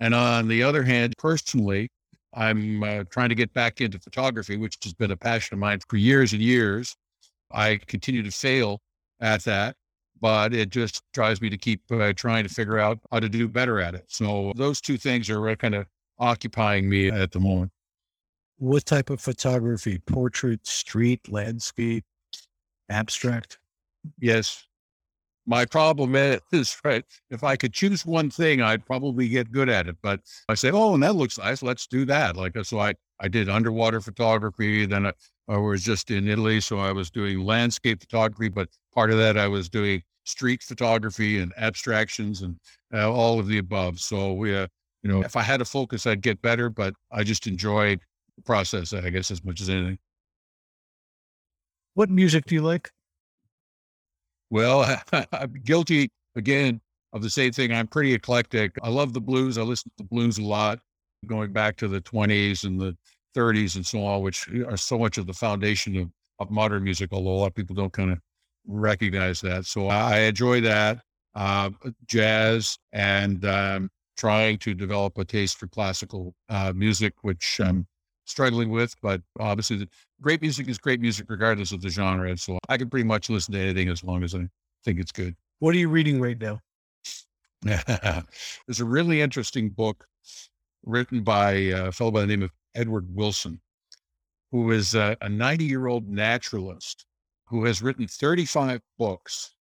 And 0.00 0.14
on 0.14 0.48
the 0.48 0.62
other 0.62 0.82
hand, 0.84 1.14
personally, 1.18 1.90
I'm 2.34 2.82
uh, 2.82 3.04
trying 3.10 3.28
to 3.28 3.34
get 3.34 3.52
back 3.52 3.80
into 3.80 3.98
photography, 3.98 4.56
which 4.56 4.78
has 4.84 4.94
been 4.94 5.10
a 5.10 5.16
passion 5.16 5.54
of 5.54 5.60
mine 5.60 5.80
for 5.88 5.96
years 5.96 6.32
and 6.32 6.40
years. 6.40 6.96
I 7.50 7.78
continue 7.86 8.22
to 8.22 8.30
fail 8.30 8.80
at 9.20 9.44
that, 9.44 9.76
but 10.20 10.54
it 10.54 10.70
just 10.70 11.02
drives 11.12 11.42
me 11.42 11.50
to 11.50 11.58
keep 11.58 11.82
uh, 11.90 12.12
trying 12.14 12.44
to 12.44 12.48
figure 12.48 12.78
out 12.78 12.98
how 13.10 13.20
to 13.20 13.28
do 13.28 13.48
better 13.48 13.80
at 13.80 13.94
it. 13.94 14.04
So 14.08 14.52
those 14.56 14.80
two 14.80 14.96
things 14.96 15.28
are 15.28 15.48
uh, 15.48 15.56
kind 15.56 15.74
of 15.74 15.86
occupying 16.18 16.88
me 16.88 17.10
at 17.10 17.32
the 17.32 17.40
moment. 17.40 17.72
What 18.58 18.86
type 18.86 19.10
of 19.10 19.20
photography? 19.20 19.98
Portrait, 19.98 20.66
street, 20.66 21.30
landscape, 21.30 22.04
abstract? 22.88 23.58
Yes, 24.18 24.66
my 25.46 25.64
problem 25.64 26.14
is, 26.52 26.76
right, 26.84 27.04
if 27.30 27.44
I 27.44 27.56
could 27.56 27.72
choose 27.72 28.06
one 28.06 28.30
thing, 28.30 28.60
I'd 28.60 28.86
probably 28.86 29.28
get 29.28 29.52
good 29.52 29.68
at 29.68 29.88
it. 29.88 29.96
But 30.02 30.20
I 30.48 30.54
say, 30.54 30.70
oh, 30.72 30.94
and 30.94 31.02
that 31.02 31.16
looks 31.16 31.38
nice. 31.38 31.62
Let's 31.62 31.86
do 31.86 32.04
that. 32.06 32.36
Like, 32.36 32.56
so 32.64 32.78
I, 32.78 32.94
I 33.20 33.28
did 33.28 33.48
underwater 33.48 34.00
photography. 34.00 34.86
Then 34.86 35.06
I, 35.06 35.12
I 35.48 35.56
was 35.56 35.82
just 35.82 36.10
in 36.10 36.28
Italy. 36.28 36.60
So 36.60 36.78
I 36.78 36.92
was 36.92 37.10
doing 37.10 37.44
landscape 37.44 38.00
photography, 38.00 38.48
but 38.48 38.68
part 38.94 39.10
of 39.10 39.18
that 39.18 39.36
I 39.36 39.48
was 39.48 39.68
doing 39.68 40.02
street 40.24 40.62
photography 40.62 41.38
and 41.38 41.52
abstractions 41.56 42.42
and 42.42 42.56
uh, 42.94 43.10
all 43.10 43.40
of 43.40 43.48
the 43.48 43.58
above. 43.58 43.98
So 43.98 44.32
we, 44.32 44.56
uh, 44.56 44.68
you 45.02 45.10
know, 45.10 45.22
if 45.22 45.34
I 45.34 45.42
had 45.42 45.60
a 45.60 45.64
focus, 45.64 46.06
I'd 46.06 46.22
get 46.22 46.40
better, 46.42 46.70
but 46.70 46.94
I 47.10 47.24
just 47.24 47.46
enjoy 47.46 47.96
the 48.36 48.42
process, 48.42 48.92
I 48.92 49.10
guess, 49.10 49.30
as 49.30 49.44
much 49.44 49.60
as 49.60 49.68
anything. 49.68 49.98
What 51.94 52.08
music 52.08 52.46
do 52.46 52.54
you 52.54 52.62
like? 52.62 52.90
Well, 54.52 55.00
I'm 55.32 55.54
guilty 55.64 56.10
again 56.36 56.82
of 57.14 57.22
the 57.22 57.30
same 57.30 57.52
thing. 57.52 57.72
I'm 57.72 57.86
pretty 57.86 58.12
eclectic. 58.12 58.72
I 58.82 58.90
love 58.90 59.14
the 59.14 59.20
blues. 59.20 59.56
I 59.56 59.62
listen 59.62 59.90
to 59.96 60.04
the 60.04 60.08
blues 60.08 60.36
a 60.36 60.44
lot, 60.44 60.78
going 61.24 61.54
back 61.54 61.78
to 61.78 61.88
the 61.88 62.02
20s 62.02 62.64
and 62.64 62.78
the 62.78 62.94
30s 63.34 63.76
and 63.76 63.86
so 63.86 64.04
on, 64.04 64.20
which 64.20 64.46
are 64.66 64.76
so 64.76 64.98
much 64.98 65.16
of 65.16 65.26
the 65.26 65.32
foundation 65.32 65.96
of, 65.96 66.10
of 66.38 66.50
modern 66.50 66.84
music, 66.84 67.08
although 67.12 67.30
a 67.30 67.40
lot 67.40 67.46
of 67.46 67.54
people 67.54 67.74
don't 67.74 67.94
kind 67.94 68.12
of 68.12 68.18
recognize 68.66 69.40
that. 69.40 69.64
So 69.64 69.88
I 69.88 70.18
enjoy 70.20 70.60
that. 70.60 70.98
Uh, 71.34 71.70
jazz 72.06 72.76
and 72.92 73.46
um, 73.46 73.90
trying 74.18 74.58
to 74.58 74.74
develop 74.74 75.16
a 75.16 75.24
taste 75.24 75.56
for 75.56 75.66
classical 75.66 76.34
uh, 76.50 76.74
music, 76.76 77.14
which 77.22 77.58
I'm 77.58 77.86
struggling 78.24 78.70
with. 78.70 78.94
But 79.02 79.22
obviously, 79.38 79.88
great 80.20 80.40
music 80.40 80.68
is 80.68 80.78
great 80.78 81.00
music 81.00 81.26
regardless 81.28 81.72
of 81.72 81.80
the 81.80 81.88
genre. 81.88 82.36
So 82.36 82.58
I 82.68 82.76
can 82.76 82.90
pretty 82.90 83.06
much 83.06 83.30
listen 83.30 83.54
to 83.54 83.60
anything 83.60 83.88
as 83.88 84.04
long 84.04 84.22
as 84.22 84.34
I 84.34 84.48
think 84.84 85.00
it's 85.00 85.12
good. 85.12 85.34
What 85.58 85.74
are 85.74 85.78
you 85.78 85.88
reading 85.88 86.20
right 86.20 86.40
now? 86.40 86.60
There's 87.62 88.80
a 88.80 88.84
really 88.84 89.20
interesting 89.20 89.68
book 89.68 90.04
written 90.84 91.22
by 91.22 91.52
a 91.52 91.92
fellow 91.92 92.10
by 92.10 92.22
the 92.22 92.26
name 92.26 92.42
of 92.42 92.50
Edward 92.74 93.06
Wilson, 93.14 93.60
who 94.50 94.72
is 94.72 94.94
a 94.94 95.16
90 95.28 95.64
year 95.64 95.86
old 95.86 96.08
naturalist 96.08 97.06
who 97.46 97.64
has 97.64 97.82
written 97.82 98.08
35 98.08 98.80
books, 98.98 99.54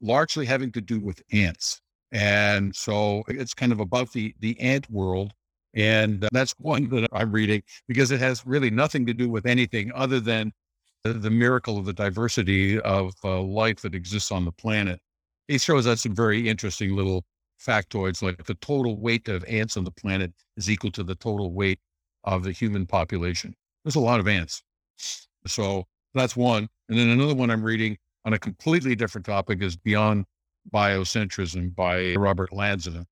largely 0.00 0.46
having 0.46 0.72
to 0.72 0.80
do 0.80 0.98
with 0.98 1.22
ants. 1.32 1.80
And 2.10 2.74
so 2.74 3.22
it's 3.28 3.54
kind 3.54 3.70
of 3.70 3.80
about 3.80 4.12
the, 4.12 4.34
the 4.40 4.58
ant 4.60 4.90
world. 4.90 5.32
And 5.74 6.26
that's 6.32 6.54
one 6.58 6.88
that 6.90 7.08
I'm 7.12 7.32
reading 7.32 7.62
because 7.88 8.10
it 8.10 8.20
has 8.20 8.46
really 8.46 8.70
nothing 8.70 9.06
to 9.06 9.14
do 9.14 9.28
with 9.28 9.44
anything 9.46 9.90
other 9.94 10.20
than 10.20 10.52
the, 11.02 11.14
the 11.14 11.30
miracle 11.30 11.78
of 11.78 11.84
the 11.84 11.92
diversity 11.92 12.80
of 12.80 13.12
uh, 13.24 13.40
life 13.40 13.80
that 13.82 13.94
exists 13.94 14.30
on 14.30 14.44
the 14.44 14.52
planet. 14.52 15.00
He 15.48 15.58
shows 15.58 15.86
us 15.86 16.02
some 16.02 16.14
very 16.14 16.48
interesting 16.48 16.94
little 16.94 17.24
factoids 17.60 18.22
like 18.22 18.44
the 18.44 18.54
total 18.54 18.98
weight 18.98 19.28
of 19.28 19.44
ants 19.44 19.76
on 19.76 19.84
the 19.84 19.90
planet 19.90 20.32
is 20.56 20.70
equal 20.70 20.90
to 20.92 21.02
the 21.02 21.14
total 21.14 21.52
weight 21.52 21.78
of 22.24 22.44
the 22.44 22.52
human 22.52 22.86
population. 22.86 23.54
There's 23.84 23.96
a 23.96 24.00
lot 24.00 24.20
of 24.20 24.28
ants. 24.28 24.62
So 25.46 25.84
that's 26.14 26.36
one. 26.36 26.68
And 26.88 26.98
then 26.98 27.08
another 27.08 27.34
one 27.34 27.50
I'm 27.50 27.62
reading 27.62 27.96
on 28.24 28.32
a 28.32 28.38
completely 28.38 28.94
different 28.94 29.26
topic 29.26 29.62
is 29.62 29.76
Beyond 29.76 30.24
Biocentrism 30.72 31.74
by 31.74 32.14
Robert 32.14 32.52
Lanza, 32.52 33.04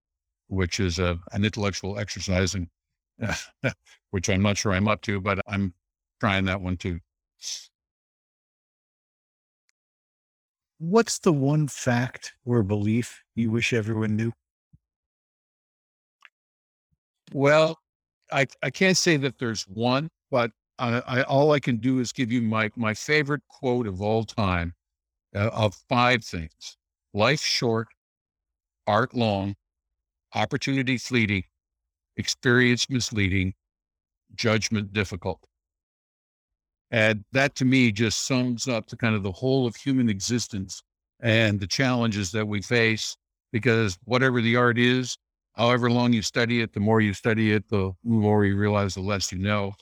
which 0.53 0.81
is 0.81 0.99
a, 0.99 1.19
an 1.33 1.45
intellectual 1.45 1.99
exercise, 1.99 2.55
and 2.55 2.69
which 4.11 4.29
I'm 4.29 4.43
not 4.43 4.59
sure 4.59 4.73
I'm 4.73 4.87
up 4.87 5.01
to, 5.03 5.19
but 5.21 5.41
I'm 5.47 5.73
trying 6.21 6.45
that 6.45 6.61
one 6.61 6.77
too. 6.77 7.01
What's 10.79 11.19
the 11.21 11.33
one 11.33 11.69
fact 11.69 12.35
or 12.45 12.62
belief 12.62 13.23
you 13.35 13.51
wish 13.51 13.73
everyone 13.73 14.15
knew? 14.15 14.33
Well, 17.33 17.79
I, 18.31 18.47
I 18.62 18.69
can't 18.69 18.97
say 18.97 19.17
that 19.19 19.38
there's 19.38 19.62
one, 19.62 20.11
but 20.31 20.51
I, 20.79 21.01
I, 21.07 21.23
all 21.23 21.53
I 21.53 21.61
can 21.61 21.79
do 21.79 22.01
is 22.01 22.12
give 22.12 22.31
you 22.31 22.43
my, 22.43 22.71
my 22.77 22.93
favorite 22.93 23.43
quote 23.49 23.87
of 23.87 24.03
all 24.03 24.25
time 24.25 24.75
uh, 25.35 25.51
of 25.53 25.75
five 25.88 26.25
things 26.25 26.77
life 27.15 27.41
short, 27.41 27.88
art 28.87 29.15
long, 29.15 29.55
opportunity 30.35 30.99
fleeting, 30.99 31.45
experience 32.16 32.88
misleading, 32.88 33.55
judgment 34.35 34.92
difficult. 34.92 35.47
And 36.90 37.25
that 37.33 37.55
to 37.57 37.64
me 37.64 37.90
just 37.90 38.27
sums 38.27 38.68
up 38.68 38.87
to 38.87 38.97
kind 38.97 39.14
of 39.14 39.23
the 39.23 39.33
whole 39.33 39.66
of 39.66 39.77
human 39.77 40.09
existence 40.11 40.83
and 41.21 41.59
the 41.59 41.66
challenges 41.66 42.33
that 42.33 42.47
we 42.47 42.61
face 42.61 43.16
because 43.51 43.99
whatever 44.05 44.40
the 44.40 44.57
art 44.57 44.79
is, 44.79 45.16
however 45.55 45.90
long 45.90 46.12
you 46.12 46.23
study 46.23 46.61
it, 46.61 46.73
the 46.73 46.81
more 46.81 47.01
you 47.01 47.14
study 47.14 47.53
it, 47.53 47.68
the 47.68 47.92
more 48.05 48.45
you 48.45 48.57
realize 48.57 48.95
the 48.95 49.01
less 49.01 49.33
you 49.33 49.38
know. 49.38 49.73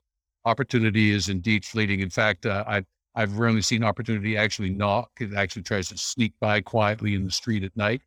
Opportunity 0.44 1.10
is 1.10 1.28
indeed 1.28 1.64
fleeting. 1.64 2.00
In 2.00 2.10
fact, 2.10 2.46
uh, 2.46 2.64
I, 2.66 2.84
I've 3.14 3.38
rarely 3.38 3.62
seen 3.62 3.82
opportunity 3.82 4.36
actually 4.36 4.70
knock. 4.70 5.10
It 5.20 5.34
actually 5.34 5.62
tries 5.62 5.88
to 5.88 5.98
sneak 5.98 6.32
by 6.40 6.60
quietly 6.60 7.14
in 7.14 7.24
the 7.24 7.30
street 7.30 7.64
at 7.64 7.76
night. 7.76 8.02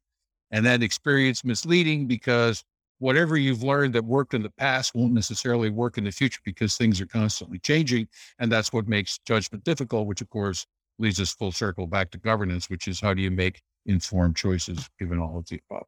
And 0.54 0.66
that 0.66 0.82
experience 0.82 1.44
misleading 1.44 2.08
because 2.08 2.64
whatever 3.00 3.36
you've 3.36 3.64
learned 3.64 3.94
that 3.96 4.06
worked 4.06 4.34
in 4.34 4.42
the 4.42 4.52
past 4.52 4.96
won't 4.96 5.12
necessarily 5.12 5.70
work 5.70 5.98
in 5.98 6.06
the 6.06 6.12
future 6.12 6.40
because 6.46 6.78
things 6.78 7.02
are 7.02 7.06
constantly 7.06 7.60
changing. 7.60 8.08
And 8.40 8.50
that's 8.50 8.72
what 8.72 8.88
makes 8.88 9.20
judgment 9.26 9.66
difficult, 9.66 10.08
which 10.08 10.22
of 10.22 10.30
course 10.30 10.66
leads 10.98 11.20
us 11.20 11.34
full 11.34 11.52
circle 11.52 11.88
back 11.88 12.12
to 12.12 12.18
governance, 12.18 12.70
which 12.70 12.88
is 12.88 13.02
how 13.02 13.14
do 13.14 13.22
you 13.22 13.32
make 13.32 13.62
informed 13.86 14.38
choices 14.38 14.90
given 14.98 15.20
all 15.20 15.38
of 15.38 15.50
the 15.50 15.60
above 15.70 15.88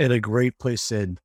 and 0.00 0.12
a 0.14 0.20
great 0.20 0.58
place 0.58 0.88
to 0.88 0.98
end. 0.98 1.20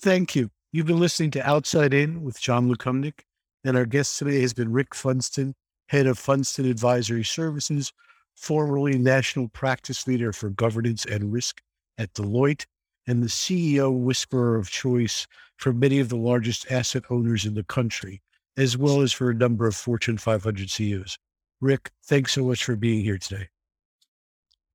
Thank 0.00 0.34
you. 0.34 0.50
You've 0.72 0.86
been 0.86 1.00
listening 1.00 1.30
to 1.32 1.48
Outside 1.48 1.94
In 1.94 2.22
with 2.22 2.40
John 2.40 2.68
Lukomnik, 2.68 3.20
and 3.64 3.76
our 3.76 3.86
guest 3.86 4.18
today 4.18 4.40
has 4.42 4.52
been 4.52 4.72
Rick 4.72 4.94
Funston, 4.94 5.54
head 5.88 6.06
of 6.06 6.18
Funston 6.18 6.68
Advisory 6.68 7.24
Services, 7.24 7.92
formerly 8.34 8.98
national 8.98 9.48
practice 9.48 10.06
leader 10.06 10.32
for 10.32 10.50
governance 10.50 11.06
and 11.06 11.32
risk 11.32 11.62
at 11.98 12.12
Deloitte, 12.14 12.66
and 13.06 13.22
the 13.22 13.28
CEO 13.28 13.96
whisperer 13.96 14.56
of 14.56 14.70
choice 14.70 15.26
for 15.56 15.72
many 15.72 16.00
of 16.00 16.08
the 16.08 16.16
largest 16.16 16.70
asset 16.70 17.04
owners 17.10 17.46
in 17.46 17.54
the 17.54 17.64
country, 17.64 18.20
as 18.56 18.76
well 18.76 19.00
as 19.00 19.12
for 19.12 19.30
a 19.30 19.34
number 19.34 19.66
of 19.66 19.76
Fortune 19.76 20.18
500 20.18 20.70
CEOs. 20.70 21.18
Rick, 21.60 21.90
thanks 22.04 22.32
so 22.32 22.44
much 22.44 22.64
for 22.64 22.76
being 22.76 23.02
here 23.02 23.18
today. 23.18 23.48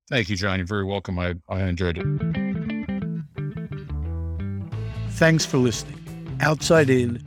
Thank 0.10 0.30
you, 0.30 0.36
John. 0.36 0.60
You're 0.60 0.66
very 0.66 0.84
welcome. 0.84 1.20
I, 1.20 1.36
I 1.48 1.64
enjoyed 1.64 1.98
it. 1.98 2.06
Thanks 5.12 5.46
for 5.46 5.58
listening. 5.58 5.98
Outside 6.42 6.90
In 6.90 7.18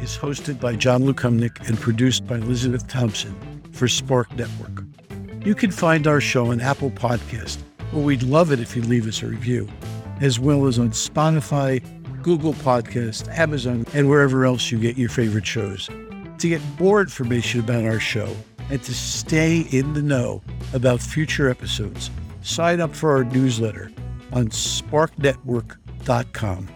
is 0.00 0.16
hosted 0.16 0.60
by 0.60 0.76
John 0.76 1.02
Lukomnik 1.02 1.68
and 1.68 1.78
produced 1.78 2.26
by 2.26 2.36
Elizabeth 2.36 2.86
Thompson 2.86 3.34
for 3.72 3.88
Spark 3.88 4.34
Network. 4.36 4.84
You 5.44 5.54
can 5.54 5.70
find 5.70 6.06
our 6.06 6.20
show 6.20 6.52
on 6.52 6.60
Apple 6.60 6.90
Podcast, 6.90 7.58
where 7.92 8.04
we'd 8.04 8.22
love 8.22 8.52
it 8.52 8.60
if 8.60 8.76
you 8.76 8.82
leave 8.82 9.06
us 9.06 9.22
a 9.22 9.26
review, 9.26 9.66
as 10.20 10.38
well 10.38 10.66
as 10.66 10.78
on 10.78 10.90
Spotify, 10.90 11.82
Google 12.22 12.52
Podcast, 12.54 13.28
Amazon, 13.36 13.84
and 13.94 14.08
wherever 14.08 14.44
else 14.44 14.70
you 14.70 14.78
get 14.78 14.96
your 14.98 15.08
favorite 15.08 15.46
shows. 15.46 15.88
To 16.38 16.48
get 16.48 16.62
more 16.78 17.00
information 17.00 17.60
about 17.60 17.84
our 17.84 18.00
show 18.00 18.34
and 18.70 18.82
to 18.82 18.94
stay 18.94 19.60
in 19.70 19.94
the 19.94 20.02
know 20.02 20.42
about 20.72 21.00
future 21.00 21.50
episodes, 21.50 22.10
sign 22.42 22.80
up 22.80 22.94
for 22.94 23.16
our 23.16 23.24
newsletter 23.24 23.90
on 24.32 24.48
sparknetwork.com. 24.48 26.68